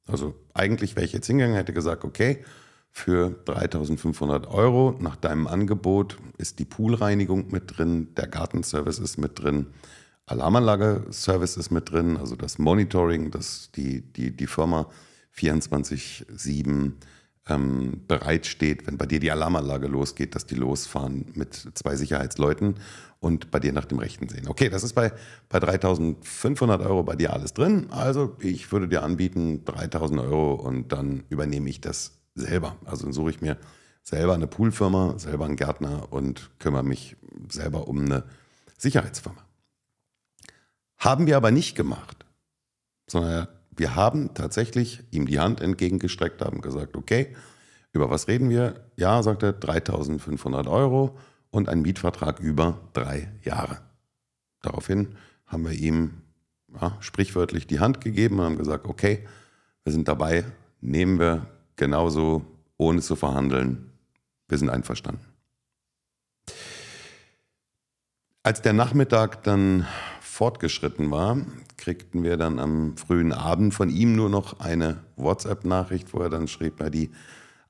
Also 0.09 0.35
eigentlich 0.53 0.97
wäre 0.97 1.07
ich 1.07 1.13
jetzt 1.13 1.29
hingegangen, 1.29 1.57
hätte 1.57 1.73
gesagt, 1.73 2.05
okay, 2.05 2.45
für 2.91 3.31
3500 3.45 4.49
Euro 4.49 4.97
nach 4.99 5.15
deinem 5.15 5.47
Angebot 5.47 6.17
ist 6.37 6.59
die 6.59 6.65
Poolreinigung 6.65 7.53
mit 7.53 7.79
drin, 7.79 8.13
der 8.17 8.26
Gartenservice 8.26 8.99
ist 8.99 9.19
mit 9.19 9.39
drin, 9.39 9.67
Alarmanlage-Service 10.26 11.56
ist 11.56 11.71
mit 11.71 11.91
drin, 11.91 12.17
also 12.17 12.34
das 12.34 12.58
Monitoring, 12.58 13.30
dass 13.30 13.71
die, 13.73 14.02
die, 14.02 14.36
die 14.36 14.47
Firma 14.47 14.91
24-7 15.36 16.93
ähm, 17.49 18.02
bereitsteht, 18.08 18.86
wenn 18.86 18.99
bei 18.99 19.06
dir 19.06 19.21
die 19.21 19.30
Alarmanlage 19.30 19.86
losgeht, 19.86 20.34
dass 20.34 20.47
die 20.47 20.56
losfahren 20.56 21.26
mit 21.34 21.54
zwei 21.75 21.95
Sicherheitsleuten 21.95 22.80
und 23.21 23.52
bei 23.52 23.60
dir 23.60 23.73
nach 23.73 23.84
dem 23.84 24.00
Rechten 24.00 24.28
sehen. 24.28 24.49
Okay, 24.49 24.69
das 24.69 24.82
ist 24.82 24.95
bei, 24.95 25.12
bei 25.49 25.60
3500 25.60 26.80
Euro 26.82 27.04
bei 27.04 27.15
dir 27.15 27.32
alles 27.32 27.54
drin. 27.54 27.86
Also 27.91 28.36
ich 28.41 28.73
würde 28.73 28.89
dir 28.89 29.04
anbieten 29.04 29.65
3000 29.65 30.21
Euro 30.21 30.54
und 30.54 30.91
dann 30.91 31.23
übernehme 31.28 31.71
ich 31.71 31.80
das 31.80 32.19
selber. 32.34 32.76
Also 32.84 33.04
dann 33.04 33.12
suche 33.12 33.30
ich 33.30 33.41
mir 33.41 33.58
selber 34.02 34.34
eine 34.34 34.49
Poolfirma, 34.49 35.19
selber 35.19 35.45
einen 35.45 35.56
Gärtner 35.56 36.12
und 36.12 36.50
kümmere 36.58 36.84
mich 36.84 37.17
selber 37.49 37.86
um 37.86 38.00
eine 38.00 38.25
Sicherheitsfirma. 38.76 39.46
Haben 40.99 41.26
wir 41.26 41.37
aber 41.37 41.50
nicht 41.50 41.76
gemacht, 41.76 42.25
sondern 43.06 43.49
wir 43.71 43.95
haben 43.95 44.35
tatsächlich 44.35 45.02
ihm 45.11 45.26
die 45.26 45.39
Hand 45.39 45.61
entgegengestreckt, 45.61 46.41
haben 46.43 46.63
gesagt, 46.63 46.97
okay, 46.97 47.35
über 47.93 48.11
was 48.11 48.28
reden 48.28 48.49
wir? 48.50 48.87
Ja, 48.97 49.23
sagt 49.23 49.43
er, 49.43 49.52
3500 49.52 50.67
Euro 50.67 51.19
und 51.50 51.69
ein 51.69 51.82
Mietvertrag 51.82 52.41
über 52.41 52.80
drei 52.93 53.30
Jahre. 53.43 53.78
Daraufhin 54.63 55.17
haben 55.47 55.65
wir 55.65 55.73
ihm 55.73 56.23
ja, 56.80 56.97
sprichwörtlich 57.00 57.67
die 57.67 57.80
Hand 57.80 58.00
gegeben 58.00 58.39
und 58.39 58.45
haben 58.45 58.59
gesagt, 58.59 58.87
okay, 58.87 59.26
wir 59.85 59.93
sind 59.93 60.09
dabei, 60.09 60.45
nehmen 60.80 61.19
wir 61.19 61.47
genauso, 61.76 62.45
ohne 62.76 63.00
zu 63.00 63.17
verhandeln. 63.17 63.91
Wir 64.49 64.59
sind 64.59 64.71
einverstanden. 64.71 65.25
Als 68.43 68.63
der 68.63 68.73
Nachmittag 68.73 69.43
dann 69.43 69.87
fortgeschritten 70.37 71.11
war, 71.11 71.39
kriegten 71.79 72.23
wir 72.23 72.37
dann 72.37 72.59
am 72.59 72.99
frühen 72.99 73.33
Abend 73.33 73.73
von 73.73 73.89
ihm 73.89 74.15
nur 74.15 74.29
noch 74.29 74.61
eine 74.61 75.03
WhatsApp-Nachricht, 75.17 76.13
wo 76.13 76.19
er 76.19 76.29
dann 76.29 76.47
schrieb, 76.47 76.77
bei 76.77 76.91
die 76.91 77.11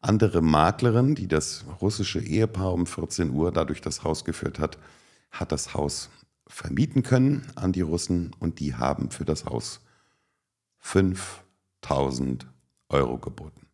andere 0.00 0.42
Maklerin, 0.42 1.14
die 1.14 1.28
das 1.28 1.64
russische 1.80 2.18
Ehepaar 2.18 2.72
um 2.72 2.86
14 2.86 3.30
Uhr 3.30 3.52
dadurch 3.52 3.82
das 3.82 4.02
Haus 4.02 4.24
geführt 4.24 4.58
hat, 4.58 4.78
hat 5.30 5.52
das 5.52 5.74
Haus 5.74 6.10
vermieten 6.48 7.04
können 7.04 7.46
an 7.54 7.70
die 7.70 7.82
Russen 7.82 8.34
und 8.40 8.58
die 8.58 8.74
haben 8.74 9.12
für 9.12 9.24
das 9.24 9.44
Haus 9.44 9.80
5000 10.78 12.48
Euro 12.88 13.18
geboten. 13.18 13.68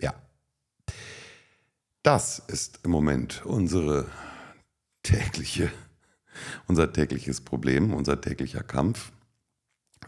Ja, 0.00 0.14
das 2.04 2.38
ist 2.38 2.78
im 2.84 2.92
Moment 2.92 3.44
unsere 3.44 4.06
tägliche 5.02 5.72
unser 6.66 6.92
tägliches 6.92 7.40
Problem, 7.40 7.92
unser 7.92 8.20
täglicher 8.20 8.62
Kampf. 8.62 9.12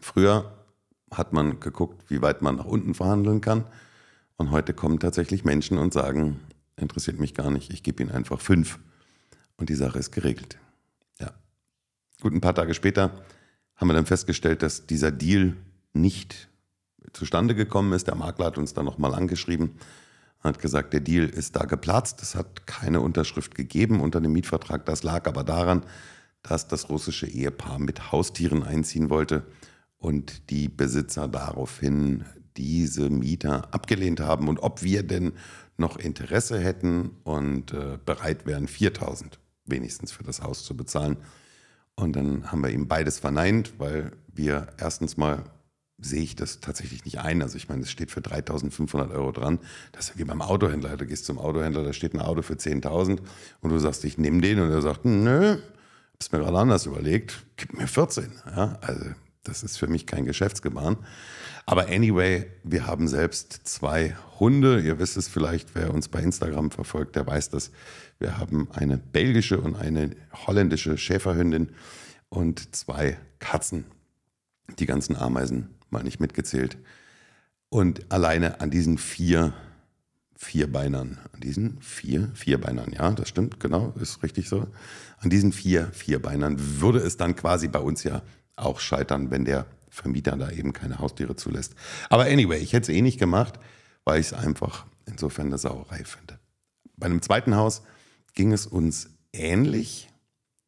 Früher 0.01 0.53
hat 1.11 1.33
man 1.33 1.61
geguckt, 1.61 2.11
wie 2.11 2.23
weit 2.23 2.43
man 2.43 2.57
nach 2.57 2.65
unten 2.65 2.95
verhandeln 2.95 3.41
kann. 3.41 3.65
Und 4.37 4.51
heute 4.51 4.75
kommen 4.75 4.99
tatsächlich 4.99 5.45
Menschen 5.45 5.79
und 5.79 5.93
sagen, 5.93 6.41
interessiert 6.77 7.21
mich 7.21 7.35
gar 7.35 7.51
nicht, 7.51 7.73
ich 7.73 7.83
gebe 7.83 8.03
ihnen 8.03 8.13
einfach 8.13 8.41
fünf. 8.41 8.79
Und 9.57 9.69
die 9.69 9.75
Sache 9.75 9.99
ist 9.99 10.11
geregelt. 10.11 10.59
Ja. 11.21 11.33
Gut, 12.21 12.33
ein 12.33 12.41
paar 12.41 12.55
Tage 12.55 12.75
später 12.75 13.25
haben 13.77 13.89
wir 13.89 13.95
dann 13.95 14.07
festgestellt, 14.07 14.63
dass 14.63 14.87
dieser 14.87 15.11
Deal 15.11 15.57
nicht 15.93 16.49
zustande 17.13 17.55
gekommen 17.55 17.93
ist. 17.93 18.07
Der 18.07 18.15
Makler 18.15 18.47
hat 18.47 18.59
uns 18.59 18.75
dann 18.75 18.85
nochmal 18.85 19.15
angeschrieben, 19.15 19.73
hat 20.43 20.59
gesagt, 20.59 20.93
der 20.93 21.01
Deal 21.01 21.29
ist 21.29 21.57
da 21.57 21.65
geplatzt. 21.65 22.23
Es 22.23 22.35
hat 22.35 22.67
keine 22.67 23.01
Unterschrift 23.01 23.55
gegeben 23.55 24.01
unter 24.01 24.21
dem 24.21 24.33
Mietvertrag. 24.33 24.85
Das 24.87 25.03
lag 25.03 25.27
aber 25.27 25.45
daran, 25.45 25.85
dass 26.43 26.67
das 26.67 26.89
russische 26.89 27.27
Ehepaar 27.27 27.79
mit 27.79 28.11
Haustieren 28.11 28.63
einziehen 28.63 29.11
wollte 29.11 29.47
und 29.99 30.51
die 30.51 30.69
Besitzer 30.69 31.29
daraufhin 31.29 32.25
diese 32.57 33.09
Mieter 33.09 33.73
abgelehnt 33.73 34.21
haben 34.21 34.49
und 34.49 34.59
ob 34.59 34.83
wir 34.83 35.05
denn 35.05 35.33
noch 35.77 35.97
Interesse 35.97 36.59
hätten 36.59 37.13
und 37.25 37.73
äh, 37.73 37.99
bereit 38.05 38.45
wären, 38.45 38.69
4000 38.69 39.39
wenigstens 39.65 40.13
für 40.13 40.25
das 40.25 40.43
Haus 40.43 40.65
zu 40.65 40.77
bezahlen. 40.77 41.17
Und 41.95 42.17
dann 42.17 42.51
haben 42.51 42.63
wir 42.63 42.71
ihm 42.71 42.89
beides 42.89 43.19
verneint, 43.19 43.75
weil 43.79 44.13
wir 44.27 44.69
erstens 44.79 45.17
mal 45.17 45.45
sehe 46.03 46.23
ich 46.23 46.37
das 46.37 46.61
tatsächlich 46.61 47.05
nicht 47.05 47.21
ein. 47.21 47.43
Also 47.43 47.57
ich 47.57 47.69
meine, 47.69 47.83
es 47.83 47.91
steht 47.91 48.11
für 48.11 48.21
3.500 48.21 49.11
Euro 49.13 49.33
dran. 49.33 49.59
Das 49.93 50.11
ist 50.11 50.19
wie 50.19 50.25
beim 50.25 50.43
Autohändler. 50.43 50.97
Du 50.97 51.07
gehst 51.07 51.25
zum 51.25 51.39
Autohändler, 51.39 51.85
da 51.85 51.93
steht 51.93 52.15
ein 52.15 52.21
Auto 52.21 52.43
für 52.43 52.55
10.000 52.55 53.21
und 53.61 53.71
du 53.71 53.79
sagst, 53.79 54.05
ich 54.05 54.19
nehme 54.19 54.41
den 54.41 54.61
und 54.61 54.71
er 54.71 54.83
sagt, 54.83 55.05
nö, 55.05 55.59
es 56.19 56.33
mir 56.33 56.39
gerade 56.39 56.59
anders 56.59 56.87
überlegt, 56.87 57.45
gib 57.57 57.77
mir 57.77 57.87
14. 57.87 58.33
Ja, 58.55 58.79
also 58.81 59.07
das 59.45 59.63
ist 59.63 59.77
für 59.77 59.89
mich 59.89 60.07
kein 60.07 60.25
Geschäftsgebaren. 60.25 60.99
Aber 61.67 61.89
anyway, 61.89 62.47
wir 62.65 62.87
haben 62.87 63.09
selbst 63.09 63.61
zwei 63.65 64.17
Hunde. 64.39 64.81
Ihr 64.81 64.99
wisst 64.99 65.17
es 65.17 65.29
vielleicht, 65.29 65.75
wer 65.75 65.95
uns 65.95 66.09
bei 66.09 66.21
Instagram 66.21 66.71
verfolgt, 66.71 67.17
der 67.17 67.27
weiß 67.27 67.51
das. 67.51 67.71
Wir 68.19 68.39
haben 68.39 68.69
eine 68.73 68.99
belgische 68.99 69.61
und 69.61 69.77
eine 69.77 70.11
holländische 70.47 70.99
Schäferhündin 70.99 71.71
und 72.29 72.75
zwei 72.75 73.19
Katzen. 73.39 73.85
Die 74.79 74.87
ganzen 74.87 75.17
Ameisen 75.17 75.71
mal 75.93 76.03
nicht 76.03 76.21
mitgezählt. 76.21 76.79
Und 77.69 78.11
alleine 78.13 78.61
an 78.61 78.71
diesen 78.71 78.99
vier 78.99 79.55
Vierbeinern, 80.37 81.19
an 81.33 81.41
diesen 81.41 81.81
vier 81.81 82.31
Vierbeinern, 82.35 82.93
ja, 82.93 83.13
das 83.13 83.29
stimmt, 83.29 83.61
genau, 83.61 83.95
ist 84.01 84.23
richtig 84.23 84.49
so. 84.49 84.67
An 85.19 85.31
diesen 85.31 85.53
vier 85.53 85.87
Vierbeinern 85.93 86.57
würde 86.81 86.99
es 86.99 87.17
dann 87.17 87.37
quasi 87.37 87.69
bei 87.69 87.79
uns 87.79 88.03
ja 88.03 88.23
auch 88.57 88.81
scheitern, 88.81 89.31
wenn 89.31 89.45
der 89.45 89.67
Vermieter 89.89 90.37
da 90.37 90.51
eben 90.51 90.73
keine 90.73 90.99
Haustiere 90.99 91.37
zulässt. 91.37 91.75
Aber 92.09 92.25
anyway, 92.25 92.59
ich 92.59 92.73
hätte 92.73 92.91
es 92.91 92.97
eh 92.97 93.03
nicht 93.03 93.19
gemacht, 93.19 93.59
weil 94.05 94.21
ich 94.21 94.27
es 94.27 94.33
einfach 94.33 94.87
insofern 95.07 95.47
eine 95.47 95.59
Sauerei 95.59 96.05
finde. 96.05 96.39
Bei 96.97 97.07
einem 97.07 97.23
zweiten 97.23 97.55
Haus 97.57 97.83
ging 98.35 98.53
es 98.53 98.67
uns 98.67 99.11
ähnlich. 99.33 100.11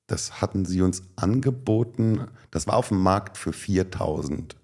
Das 0.06 0.40
hatten 0.40 0.66
sie 0.66 0.82
uns 0.82 1.02
angeboten. 1.16 2.28
Das 2.50 2.66
war 2.66 2.76
auf 2.76 2.88
dem 2.88 3.02
Markt 3.02 3.38
für 3.38 3.52
4000. 3.52 4.56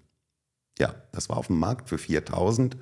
Ja, 0.81 0.95
das 1.11 1.29
war 1.29 1.37
auf 1.37 1.45
dem 1.45 1.59
Markt 1.59 1.89
für 1.89 1.99
4000. 1.99 2.75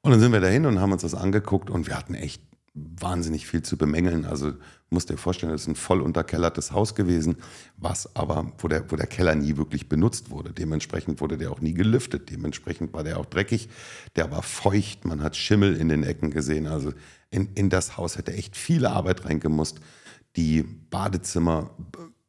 Und 0.00 0.10
dann 0.10 0.18
sind 0.18 0.32
wir 0.32 0.40
dahin 0.40 0.66
und 0.66 0.80
haben 0.80 0.90
uns 0.90 1.02
das 1.02 1.14
angeguckt 1.14 1.70
und 1.70 1.86
wir 1.86 1.96
hatten 1.96 2.14
echt 2.14 2.42
wahnsinnig 2.74 3.46
viel 3.46 3.62
zu 3.62 3.78
bemängeln. 3.78 4.24
Also 4.24 4.54
musst 4.88 5.10
dir 5.10 5.16
vorstellen, 5.16 5.52
das 5.52 5.62
ist 5.62 5.68
ein 5.68 5.76
voll 5.76 6.00
unterkellertes 6.00 6.72
Haus 6.72 6.96
gewesen, 6.96 7.36
was 7.76 8.16
aber, 8.16 8.52
wo 8.58 8.66
der, 8.66 8.90
wo 8.90 8.96
der 8.96 9.06
Keller 9.06 9.36
nie 9.36 9.56
wirklich 9.56 9.88
benutzt 9.88 10.30
wurde. 10.30 10.52
Dementsprechend 10.52 11.20
wurde 11.20 11.38
der 11.38 11.52
auch 11.52 11.60
nie 11.60 11.74
gelüftet. 11.74 12.30
Dementsprechend 12.30 12.92
war 12.94 13.04
der 13.04 13.20
auch 13.20 13.26
dreckig. 13.26 13.68
Der 14.16 14.32
war 14.32 14.42
feucht. 14.42 15.04
Man 15.04 15.22
hat 15.22 15.36
Schimmel 15.36 15.76
in 15.76 15.88
den 15.88 16.02
Ecken 16.02 16.32
gesehen. 16.32 16.66
Also 16.66 16.92
in, 17.30 17.52
in 17.54 17.70
das 17.70 17.96
Haus 17.96 18.18
hätte 18.18 18.32
echt 18.32 18.56
viel 18.56 18.86
Arbeit 18.86 19.24
reingemusst. 19.24 19.78
Die 20.34 20.64
Badezimmer 20.64 21.70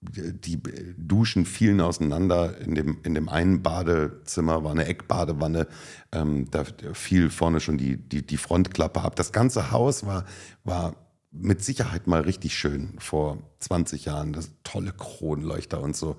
die 0.02 0.60
Duschen 0.98 1.46
fielen 1.46 1.80
auseinander. 1.80 2.60
In 2.60 2.76
dem, 2.76 2.98
in 3.04 3.14
dem 3.14 3.30
einen 3.30 3.62
Badezimmer 3.62 4.64
war 4.64 4.72
eine 4.72 4.86
Eckbadewanne. 4.86 5.68
Ähm, 6.12 6.50
da 6.50 6.64
fiel 6.94 7.30
vorne 7.30 7.60
schon 7.60 7.78
die, 7.78 7.98
die, 7.98 8.26
die 8.26 8.38
Frontklappe 8.38 9.02
ab. 9.02 9.16
Das 9.16 9.32
ganze 9.32 9.72
Haus 9.72 10.06
war, 10.06 10.26
war 10.64 10.96
mit 11.32 11.64
Sicherheit 11.64 12.08
mal 12.08 12.22
richtig 12.22 12.58
schön 12.58 12.96
vor 12.98 13.38
20 13.60 14.06
Jahren. 14.06 14.34
Das 14.34 14.52
tolle 14.64 14.92
Kronleuchter 14.92 15.82
und 15.82 15.96
so. 15.96 16.18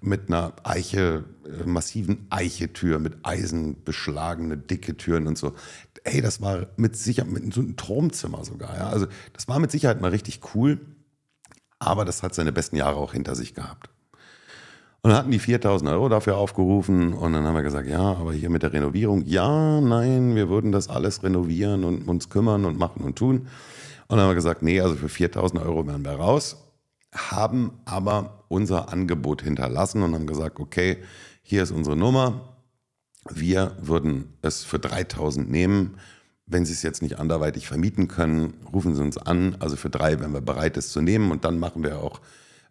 Mit 0.00 0.28
einer 0.28 0.54
Eiche, 0.62 1.24
äh, 1.44 1.64
massiven 1.64 2.26
Eichetür, 2.30 3.00
mit 3.00 3.18
Eisen 3.24 3.82
beschlagene, 3.84 4.56
dicke 4.56 4.96
Türen 4.96 5.26
und 5.26 5.36
so. 5.36 5.54
Ey, 6.04 6.20
das 6.20 6.40
war 6.40 6.68
mit 6.76 6.96
Sicherheit, 6.96 7.32
mit 7.32 7.52
so 7.52 7.60
einem 7.60 7.76
Turmzimmer 7.76 8.44
sogar. 8.44 8.76
Ja. 8.76 8.88
Also, 8.88 9.06
das 9.32 9.48
war 9.48 9.58
mit 9.58 9.72
Sicherheit 9.72 10.00
mal 10.00 10.10
richtig 10.10 10.40
cool. 10.54 10.78
Aber 11.84 12.04
das 12.04 12.22
hat 12.22 12.34
seine 12.34 12.52
besten 12.52 12.76
Jahre 12.76 12.96
auch 12.96 13.12
hinter 13.12 13.34
sich 13.34 13.54
gehabt. 13.54 13.90
Und 15.02 15.10
dann 15.10 15.18
hatten 15.18 15.30
die 15.30 15.38
4000 15.38 15.90
Euro 15.90 16.08
dafür 16.08 16.38
aufgerufen 16.38 17.12
und 17.12 17.34
dann 17.34 17.44
haben 17.44 17.54
wir 17.54 17.62
gesagt, 17.62 17.86
ja, 17.86 18.00
aber 18.00 18.32
hier 18.32 18.48
mit 18.48 18.62
der 18.62 18.72
Renovierung, 18.72 19.22
ja, 19.26 19.80
nein, 19.82 20.34
wir 20.34 20.48
würden 20.48 20.72
das 20.72 20.88
alles 20.88 21.22
renovieren 21.22 21.84
und 21.84 22.08
uns 22.08 22.30
kümmern 22.30 22.64
und 22.64 22.78
machen 22.78 23.04
und 23.04 23.16
tun. 23.16 23.48
Und 24.08 24.16
dann 24.16 24.20
haben 24.20 24.30
wir 24.30 24.34
gesagt, 24.34 24.62
nee, 24.62 24.80
also 24.80 24.94
für 24.94 25.10
4000 25.10 25.60
Euro 25.60 25.86
wären 25.86 26.06
wir 26.06 26.12
raus, 26.12 26.56
haben 27.14 27.72
aber 27.84 28.44
unser 28.48 28.90
Angebot 28.90 29.42
hinterlassen 29.42 30.02
und 30.02 30.14
haben 30.14 30.26
gesagt, 30.26 30.58
okay, 30.58 30.96
hier 31.42 31.62
ist 31.62 31.70
unsere 31.70 31.96
Nummer, 31.96 32.56
wir 33.28 33.76
würden 33.82 34.32
es 34.40 34.64
für 34.64 34.78
3000 34.78 35.50
nehmen 35.50 35.98
wenn 36.46 36.66
Sie 36.66 36.72
es 36.72 36.82
jetzt 36.82 37.02
nicht 37.02 37.18
anderweitig 37.18 37.66
vermieten 37.66 38.08
können, 38.08 38.54
rufen 38.72 38.94
Sie 38.94 39.02
uns 39.02 39.16
an. 39.16 39.56
Also 39.60 39.76
für 39.76 39.90
drei 39.90 40.20
wären 40.20 40.32
wir 40.32 40.40
bereit, 40.40 40.76
es 40.76 40.90
zu 40.90 41.00
nehmen. 41.00 41.30
Und 41.30 41.44
dann 41.44 41.58
machen 41.58 41.82
wir 41.82 41.98
auch 41.98 42.20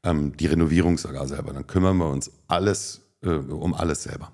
ähm, 0.04 0.38
die 0.38 0.46
Renovierung 0.46 0.98
sogar 0.98 1.28
selber. 1.28 1.54
Dann 1.54 1.66
kümmern 1.66 1.98
wir 1.98 2.10
uns 2.10 2.32
alles 2.48 3.02
äh, 3.24 3.30
um 3.30 3.74
alles 3.74 4.04
selber. 4.04 4.32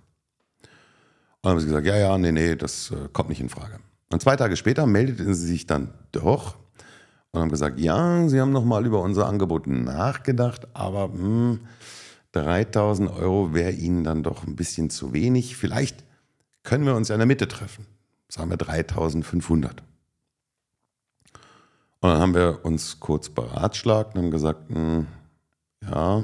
Und 0.62 1.44
dann 1.44 1.52
haben 1.52 1.60
sie 1.60 1.68
gesagt, 1.68 1.88
ja, 1.88 1.96
ja, 1.96 2.18
nee, 2.18 2.34
nee, 2.34 2.56
das 2.56 2.92
äh, 2.92 3.08
kommt 3.14 3.30
nicht 3.30 3.40
in 3.40 3.50
Frage. 3.50 3.80
Und 4.12 4.22
zwei 4.22 4.36
Tage 4.36 4.58
später 4.58 4.86
meldeten 4.86 5.34
sie 5.34 5.48
sich 5.48 5.68
dann 5.68 5.94
doch 6.12 6.58
und 7.32 7.42
haben 7.42 7.50
gesagt, 7.50 7.80
ja, 7.80 8.28
sie 8.28 8.42
haben 8.42 8.52
nochmal 8.52 8.86
über 8.86 9.02
unser 9.02 9.28
Angebot 9.28 9.68
nachgedacht, 9.68 10.68
aber 10.74 11.10
mh, 11.10 11.18
hm, 11.18 11.60
3000 12.34 13.10
Euro 13.12 13.54
wäre 13.54 13.72
ihnen 13.72 14.04
dann 14.04 14.24
doch 14.24 14.46
ein 14.46 14.56
bisschen 14.56 14.90
zu 14.90 15.14
wenig. 15.14 15.56
Vielleicht 15.56 16.04
können 16.64 16.86
wir 16.86 16.96
uns 16.96 17.08
ja 17.08 17.16
in 17.16 17.20
der 17.20 17.26
Mitte 17.26 17.48
treffen 17.48 17.86
sagen 18.30 18.50
wir 18.50 18.58
3500. 18.58 19.84
Und 22.02 22.10
dann 22.10 22.20
haben 22.20 22.34
wir 22.34 22.64
uns 22.64 23.00
kurz 23.00 23.30
beratschlagt 23.30 24.16
und 24.16 24.24
haben 24.24 24.32
gesagt, 24.32 24.70
mh, 24.70 24.78
hm, 24.78 25.08
ja, 25.82 26.24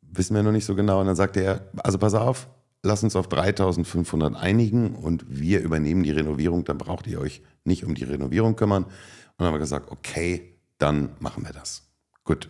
wissen 0.00 0.34
wir 0.34 0.42
noch 0.42 0.52
nicht 0.52 0.64
so 0.64 0.74
genau. 0.74 1.00
Und 1.00 1.06
dann 1.06 1.16
sagte 1.16 1.40
er, 1.40 1.68
also 1.78 1.98
pass 1.98 2.14
auf, 2.14 2.48
lass 2.82 3.02
uns 3.02 3.16
auf 3.16 3.28
3500 3.28 4.36
einigen 4.36 4.94
und 4.94 5.24
wir 5.28 5.60
übernehmen 5.60 6.02
die 6.02 6.12
Renovierung, 6.12 6.64
dann 6.64 6.78
braucht 6.78 7.06
ihr 7.06 7.20
euch 7.20 7.42
nicht 7.64 7.84
um 7.84 7.94
die 7.94 8.04
Renovierung 8.04 8.56
kümmern. 8.56 8.84
Und 8.84 8.92
dann 9.36 9.48
haben 9.48 9.54
wir 9.54 9.60
gesagt, 9.60 9.90
okay, 9.90 10.54
dann 10.78 11.10
machen 11.18 11.44
wir 11.44 11.52
das. 11.52 11.82
Gut. 12.24 12.48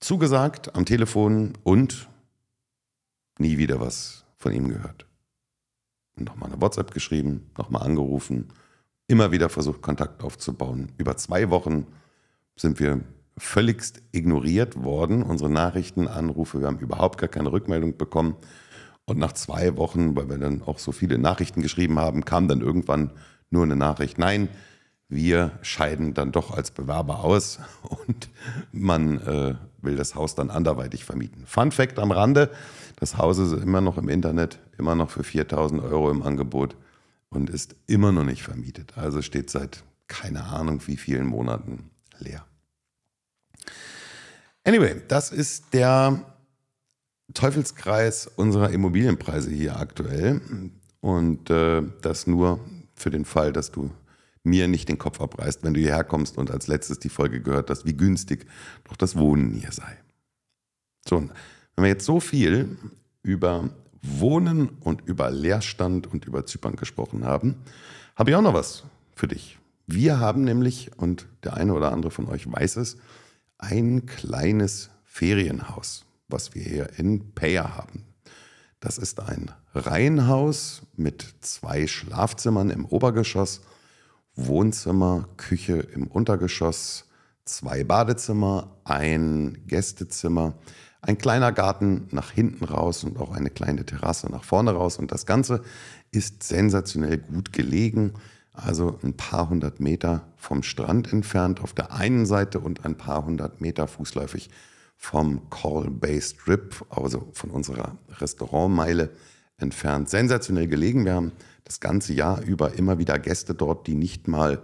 Zugesagt 0.00 0.74
am 0.74 0.86
Telefon 0.86 1.52
und 1.62 2.08
nie 3.38 3.58
wieder 3.58 3.78
was 3.78 4.24
von 4.38 4.52
ihm 4.52 4.68
gehört 4.68 5.09
nochmal 6.24 6.50
eine 6.50 6.60
WhatsApp 6.60 6.92
geschrieben, 6.92 7.50
nochmal 7.56 7.82
angerufen, 7.82 8.48
immer 9.06 9.32
wieder 9.32 9.48
versucht, 9.48 9.82
Kontakt 9.82 10.22
aufzubauen. 10.22 10.92
Über 10.98 11.16
zwei 11.16 11.50
Wochen 11.50 11.86
sind 12.56 12.78
wir 12.78 13.00
völligst 13.36 14.02
ignoriert 14.12 14.82
worden, 14.82 15.22
unsere 15.22 15.50
Nachrichten, 15.50 16.06
Anrufe, 16.06 16.60
wir 16.60 16.66
haben 16.66 16.78
überhaupt 16.78 17.18
gar 17.18 17.28
keine 17.28 17.52
Rückmeldung 17.52 17.96
bekommen. 17.96 18.36
Und 19.06 19.18
nach 19.18 19.32
zwei 19.32 19.76
Wochen, 19.76 20.14
weil 20.14 20.28
wir 20.28 20.38
dann 20.38 20.62
auch 20.62 20.78
so 20.78 20.92
viele 20.92 21.18
Nachrichten 21.18 21.62
geschrieben 21.62 21.98
haben, 21.98 22.24
kam 22.24 22.48
dann 22.48 22.60
irgendwann 22.60 23.12
nur 23.50 23.64
eine 23.64 23.76
Nachricht, 23.76 24.18
nein, 24.18 24.48
wir 25.10 25.58
scheiden 25.62 26.14
dann 26.14 26.32
doch 26.32 26.52
als 26.56 26.70
Bewerber 26.70 27.24
aus 27.24 27.58
und 27.82 28.30
man 28.72 29.18
äh, 29.20 29.54
will 29.82 29.96
das 29.96 30.14
Haus 30.14 30.34
dann 30.34 30.50
anderweitig 30.50 31.04
vermieten. 31.04 31.44
Fun 31.46 31.72
Fact 31.72 31.98
am 31.98 32.12
Rande, 32.12 32.50
das 32.96 33.18
Haus 33.18 33.38
ist 33.38 33.52
immer 33.52 33.80
noch 33.80 33.98
im 33.98 34.08
Internet, 34.08 34.60
immer 34.78 34.94
noch 34.94 35.10
für 35.10 35.24
4000 35.24 35.82
Euro 35.82 36.10
im 36.10 36.22
Angebot 36.22 36.76
und 37.28 37.50
ist 37.50 37.74
immer 37.86 38.12
noch 38.12 38.24
nicht 38.24 38.42
vermietet. 38.42 38.96
Also 38.96 39.20
steht 39.20 39.50
seit 39.50 39.82
keine 40.06 40.44
Ahnung 40.44 40.80
wie 40.86 40.96
vielen 40.96 41.26
Monaten 41.26 41.90
leer. 42.18 42.44
Anyway, 44.64 45.02
das 45.08 45.30
ist 45.30 45.72
der 45.72 46.20
Teufelskreis 47.34 48.26
unserer 48.26 48.70
Immobilienpreise 48.70 49.50
hier 49.50 49.76
aktuell. 49.76 50.40
Und 51.00 51.48
äh, 51.48 51.82
das 52.02 52.26
nur 52.26 52.60
für 52.94 53.10
den 53.10 53.24
Fall, 53.24 53.52
dass 53.52 53.70
du 53.70 53.90
mir 54.42 54.68
nicht 54.68 54.88
den 54.88 54.98
Kopf 54.98 55.20
abreißt, 55.20 55.62
wenn 55.62 55.74
du 55.74 55.80
hierher 55.80 56.04
kommst 56.04 56.38
und 56.38 56.50
als 56.50 56.66
letztes 56.66 56.98
die 56.98 57.08
Folge 57.08 57.42
gehört 57.42 57.70
hast, 57.70 57.84
wie 57.84 57.96
günstig 57.96 58.46
doch 58.84 58.96
das 58.96 59.16
Wohnen 59.16 59.52
hier 59.52 59.72
sei. 59.72 59.98
So, 61.06 61.20
wenn 61.20 61.84
wir 61.84 61.88
jetzt 61.88 62.06
so 62.06 62.20
viel 62.20 62.76
über 63.22 63.70
Wohnen 64.02 64.68
und 64.80 65.02
über 65.02 65.30
Leerstand 65.30 66.06
und 66.06 66.24
über 66.24 66.46
Zypern 66.46 66.76
gesprochen 66.76 67.24
haben, 67.24 67.56
habe 68.16 68.30
ich 68.30 68.36
auch 68.36 68.42
noch 68.42 68.54
was 68.54 68.84
für 69.14 69.28
dich. 69.28 69.58
Wir 69.86 70.20
haben 70.20 70.44
nämlich, 70.44 70.90
und 70.96 71.26
der 71.42 71.54
eine 71.54 71.74
oder 71.74 71.92
andere 71.92 72.10
von 72.10 72.26
euch 72.26 72.50
weiß 72.50 72.76
es, 72.76 72.96
ein 73.58 74.06
kleines 74.06 74.90
Ferienhaus, 75.04 76.06
was 76.28 76.54
wir 76.54 76.62
hier 76.62 76.98
in 76.98 77.32
Peyer 77.34 77.76
haben. 77.76 78.04
Das 78.78 78.96
ist 78.96 79.20
ein 79.20 79.50
Reihenhaus 79.74 80.82
mit 80.96 81.26
zwei 81.40 81.86
Schlafzimmern 81.86 82.70
im 82.70 82.86
Obergeschoss 82.86 83.60
Wohnzimmer, 84.46 85.28
Küche 85.36 85.86
im 85.94 86.06
Untergeschoss, 86.06 87.06
zwei 87.44 87.84
Badezimmer, 87.84 88.76
ein 88.84 89.58
Gästezimmer, 89.66 90.54
ein 91.02 91.18
kleiner 91.18 91.52
Garten 91.52 92.08
nach 92.10 92.30
hinten 92.30 92.64
raus 92.64 93.04
und 93.04 93.18
auch 93.18 93.32
eine 93.32 93.50
kleine 93.50 93.84
Terrasse 93.86 94.30
nach 94.30 94.44
vorne 94.44 94.72
raus. 94.72 94.98
Und 94.98 95.12
das 95.12 95.26
Ganze 95.26 95.62
ist 96.10 96.42
sensationell 96.42 97.18
gut 97.18 97.52
gelegen, 97.52 98.14
also 98.52 98.98
ein 99.02 99.16
paar 99.16 99.48
hundert 99.48 99.80
Meter 99.80 100.28
vom 100.36 100.62
Strand 100.62 101.12
entfernt 101.12 101.60
auf 101.60 101.72
der 101.72 101.92
einen 101.92 102.26
Seite 102.26 102.60
und 102.60 102.84
ein 102.84 102.96
paar 102.96 103.24
hundert 103.24 103.60
Meter 103.60 103.86
fußläufig 103.86 104.50
vom 104.96 105.48
Call 105.48 105.90
Bay 105.90 106.20
Strip, 106.20 106.84
also 106.90 107.28
von 107.32 107.50
unserer 107.50 107.96
Restaurantmeile 108.18 109.10
entfernt. 109.60 110.08
Sensationell 110.08 110.66
gelegen. 110.66 111.04
Wir 111.04 111.14
haben 111.14 111.32
das 111.64 111.80
ganze 111.80 112.12
Jahr 112.12 112.42
über 112.42 112.74
immer 112.74 112.98
wieder 112.98 113.18
Gäste 113.18 113.54
dort, 113.54 113.86
die 113.86 113.94
nicht 113.94 114.28
mal 114.28 114.62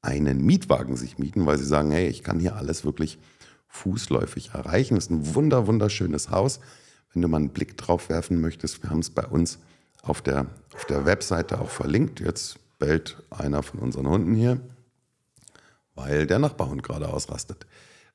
einen 0.00 0.44
Mietwagen 0.44 0.96
sich 0.96 1.18
mieten, 1.18 1.46
weil 1.46 1.58
sie 1.58 1.66
sagen, 1.66 1.90
hey, 1.90 2.08
ich 2.08 2.22
kann 2.22 2.40
hier 2.40 2.56
alles 2.56 2.84
wirklich 2.84 3.18
fußläufig 3.68 4.50
erreichen. 4.54 4.94
Das 4.94 5.04
ist 5.04 5.10
ein 5.10 5.34
wunder, 5.34 5.66
wunderschönes 5.66 6.30
Haus. 6.30 6.60
Wenn 7.12 7.22
du 7.22 7.28
mal 7.28 7.38
einen 7.38 7.50
Blick 7.50 7.76
drauf 7.76 8.08
werfen 8.08 8.40
möchtest, 8.40 8.82
wir 8.82 8.90
haben 8.90 9.00
es 9.00 9.10
bei 9.10 9.26
uns 9.26 9.58
auf 10.02 10.22
der, 10.22 10.46
auf 10.74 10.84
der 10.86 11.04
Webseite 11.04 11.60
auch 11.60 11.70
verlinkt. 11.70 12.20
Jetzt 12.20 12.58
bellt 12.78 13.22
einer 13.30 13.62
von 13.62 13.80
unseren 13.80 14.08
Hunden 14.08 14.34
hier, 14.34 14.60
weil 15.94 16.26
der 16.26 16.38
Nachbarhund 16.38 16.82
gerade 16.82 17.08
ausrastet. 17.08 17.66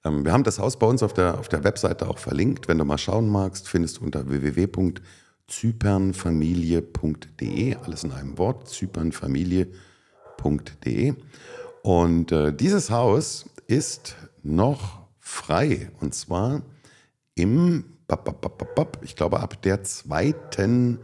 Ähm, 0.05 0.25
wir 0.25 0.31
haben 0.31 0.43
das 0.43 0.59
Haus 0.59 0.79
bei 0.79 0.87
uns 0.87 1.03
auf 1.03 1.13
der, 1.13 1.37
auf 1.37 1.49
der 1.49 1.63
Webseite 1.63 2.07
auch 2.07 2.17
verlinkt. 2.17 2.67
Wenn 2.67 2.77
du 2.77 2.85
mal 2.85 2.97
schauen 2.97 3.29
magst, 3.29 3.67
findest 3.67 3.97
du 3.97 4.05
unter 4.05 4.27
www 4.29 4.67
zypernfamilie.de, 5.47 7.75
alles 7.75 8.03
in 8.03 8.11
einem 8.11 8.37
Wort, 8.37 8.67
zypernfamilie.de. 8.69 11.13
Und 11.81 12.31
äh, 12.31 12.53
dieses 12.53 12.89
Haus 12.89 13.49
ist 13.67 14.15
noch 14.41 15.07
frei 15.19 15.91
und 15.99 16.15
zwar 16.15 16.61
im, 17.35 17.85
ich 19.01 19.15
glaube 19.15 19.39
ab 19.39 19.61
der 19.63 19.83
zweiten 19.83 20.99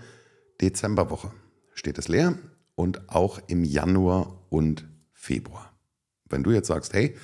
Dezemberwoche 0.62 1.32
steht 1.74 1.98
es 1.98 2.08
leer 2.08 2.38
und 2.76 3.10
auch 3.10 3.40
im 3.48 3.64
Januar 3.64 4.44
und 4.50 4.88
Februar. 5.14 5.74
Wenn 6.26 6.44
du 6.44 6.52
jetzt 6.52 6.68
sagst, 6.68 6.94
hey, 6.94 7.16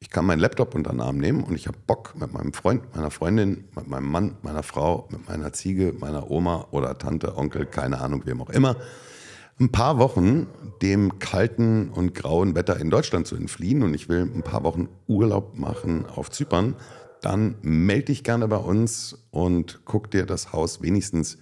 ich 0.00 0.10
kann 0.10 0.26
meinen 0.26 0.38
Laptop 0.38 0.74
unter 0.74 0.90
den 0.90 1.00
Arm 1.00 1.18
nehmen 1.18 1.42
und 1.42 1.54
ich 1.54 1.66
habe 1.66 1.78
Bock 1.86 2.14
mit 2.18 2.32
meinem 2.32 2.52
Freund, 2.52 2.94
meiner 2.94 3.10
Freundin, 3.10 3.64
mit 3.74 3.88
meinem 3.88 4.10
Mann, 4.10 4.36
meiner 4.42 4.62
Frau, 4.62 5.08
mit 5.10 5.28
meiner 5.28 5.52
Ziege, 5.52 5.92
meiner 5.98 6.30
Oma 6.30 6.68
oder 6.70 6.96
Tante, 6.98 7.36
Onkel, 7.36 7.66
keine 7.66 8.00
Ahnung, 8.00 8.22
wem 8.24 8.40
auch 8.40 8.50
immer, 8.50 8.76
ein 9.60 9.72
paar 9.72 9.98
Wochen 9.98 10.46
dem 10.82 11.18
kalten 11.18 11.88
und 11.90 12.14
grauen 12.14 12.54
Wetter 12.54 12.78
in 12.78 12.90
Deutschland 12.90 13.26
zu 13.26 13.34
entfliehen 13.34 13.82
und 13.82 13.92
ich 13.92 14.08
will 14.08 14.20
ein 14.20 14.42
paar 14.42 14.62
Wochen 14.62 14.88
Urlaub 15.08 15.58
machen 15.58 16.06
auf 16.06 16.30
Zypern, 16.30 16.76
dann 17.20 17.56
melde 17.62 18.06
dich 18.06 18.22
gerne 18.22 18.46
bei 18.46 18.56
uns 18.56 19.18
und 19.32 19.80
guck 19.84 20.12
dir 20.12 20.26
das 20.26 20.52
Haus 20.52 20.80
wenigstens 20.80 21.38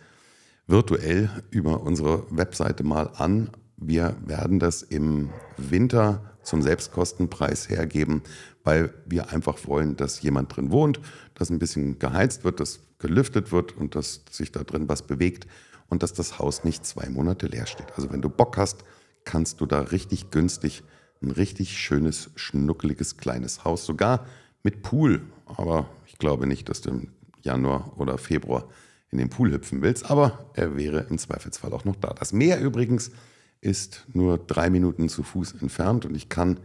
virtuell 0.67 1.29
über 1.51 1.83
unsere 1.83 2.25
Webseite 2.31 2.85
mal 2.85 3.11
an. 3.17 3.51
Wir 3.77 4.17
werden 4.25 4.59
das 4.59 4.83
im 4.83 5.29
Winter 5.59 6.36
zum 6.47 6.63
Selbstkostenpreis 6.63 7.69
hergeben, 7.69 8.23
weil 8.65 8.95
wir 9.05 9.33
einfach 9.33 9.59
wollen, 9.67 9.97
dass 9.97 10.23
jemand 10.23 10.57
drin 10.57 10.71
wohnt, 10.71 11.01
dass 11.35 11.51
ein 11.51 11.59
bisschen 11.59 11.99
geheizt 11.99 12.45
wird, 12.45 12.61
dass 12.61 12.81
gelüftet 12.99 13.53
wird 13.53 13.77
und 13.77 13.95
dass 13.95 14.23
sich 14.31 14.53
da 14.53 14.65
drin 14.65 14.89
was 14.89 15.03
bewegt 15.03 15.47
und 15.89 16.03
dass 16.03 16.15
das 16.15 16.39
Haus 16.39 16.65
nicht 16.65 16.87
zwei 16.87 17.09
Monate 17.09 17.47
leer 17.47 17.67
steht. 17.67 17.93
Also 17.97 18.11
wenn 18.11 18.23
du 18.23 18.29
Bock 18.29 18.57
hast, 18.57 18.85
kannst 19.25 19.61
du 19.61 19.67
da 19.67 19.81
richtig 19.81 20.31
günstig 20.31 20.83
ein 21.23 21.31
richtig 21.31 21.79
schönes, 21.79 22.31
schnuckeliges 22.37 23.17
kleines 23.17 23.65
Haus, 23.65 23.87
sogar 23.87 24.27
mit 24.63 24.83
Pool. 24.83 25.23
Aber 25.47 25.89
ich 26.07 26.19
glaube 26.19 26.47
nicht, 26.47 26.69
dass 26.69 26.81
du 26.83 26.91
im 26.91 27.09
Januar 27.43 27.93
oder 27.99 28.19
Februar 28.19 28.69
in 29.11 29.19
den 29.19 29.31
Pool 29.31 29.53
hüpfen 29.53 29.83
willst. 29.83 30.11
Aber 30.11 30.51
er 30.55 30.77
wäre 30.77 31.07
im 31.09 31.19
Zweifelsfall 31.19 31.73
auch 31.73 31.85
noch 31.85 31.97
da. 31.97 32.13
Das 32.15 32.33
Meer 32.33 32.61
übrigens 32.61 33.13
ist 33.61 34.07
nur 34.13 34.39
drei 34.39 34.71
Minuten 34.71 35.09
zu 35.09 35.23
Fuß 35.23 35.55
entfernt 35.61 36.05
und 36.05 36.15
ich 36.15 36.29
kann 36.29 36.61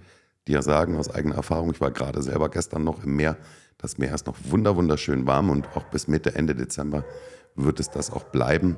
dir 0.47 0.61
sagen 0.61 0.97
aus 0.97 1.09
eigener 1.09 1.35
Erfahrung, 1.35 1.71
ich 1.71 1.81
war 1.81 1.91
gerade 1.91 2.21
selber 2.21 2.49
gestern 2.49 2.83
noch 2.83 3.03
im 3.03 3.15
Meer. 3.15 3.37
Das 3.77 3.97
Meer 3.97 4.13
ist 4.13 4.27
noch 4.27 4.37
wunderschön 4.43 5.25
warm 5.25 5.49
und 5.49 5.67
auch 5.75 5.85
bis 5.85 6.07
Mitte, 6.07 6.35
Ende 6.35 6.55
Dezember 6.55 7.03
wird 7.55 7.79
es 7.79 7.89
das 7.89 8.11
auch 8.11 8.23
bleiben. 8.25 8.77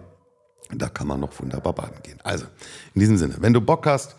Da 0.72 0.90
kann 0.90 1.08
man 1.08 1.20
noch 1.20 1.40
wunderbar 1.40 1.74
baden 1.74 2.02
gehen. 2.04 2.20
Also, 2.24 2.46
in 2.94 3.02
diesem 3.02 3.18
Sinne, 3.18 3.36
wenn 3.40 3.54
du 3.54 3.62
Bock 3.62 3.86
hast, 3.86 4.16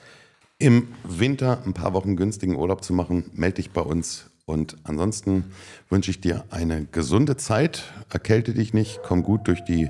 im 0.58 0.88
Winter 1.02 1.62
ein 1.64 1.74
paar 1.74 1.94
Wochen 1.94 2.16
günstigen 2.16 2.56
Urlaub 2.56 2.84
zu 2.84 2.92
machen, 2.92 3.30
melde 3.34 3.56
dich 3.56 3.70
bei 3.72 3.80
uns. 3.80 4.30
Und 4.46 4.76
ansonsten 4.84 5.52
wünsche 5.88 6.10
ich 6.10 6.20
dir 6.20 6.44
eine 6.50 6.84
gesunde 6.84 7.36
Zeit. 7.36 7.84
Erkälte 8.10 8.52
dich 8.52 8.74
nicht, 8.74 9.00
komm 9.02 9.22
gut 9.22 9.48
durch 9.48 9.64
die 9.64 9.88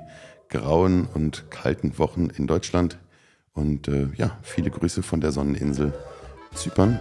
grauen 0.48 1.08
und 1.12 1.50
kalten 1.50 1.98
Wochen 1.98 2.30
in 2.30 2.46
Deutschland. 2.46 2.98
Und 3.54 3.88
äh, 3.88 4.08
ja, 4.16 4.36
viele 4.42 4.70
Grüße 4.70 5.02
von 5.02 5.20
der 5.20 5.32
Sonneninsel 5.32 5.92
Zypern. 6.54 6.98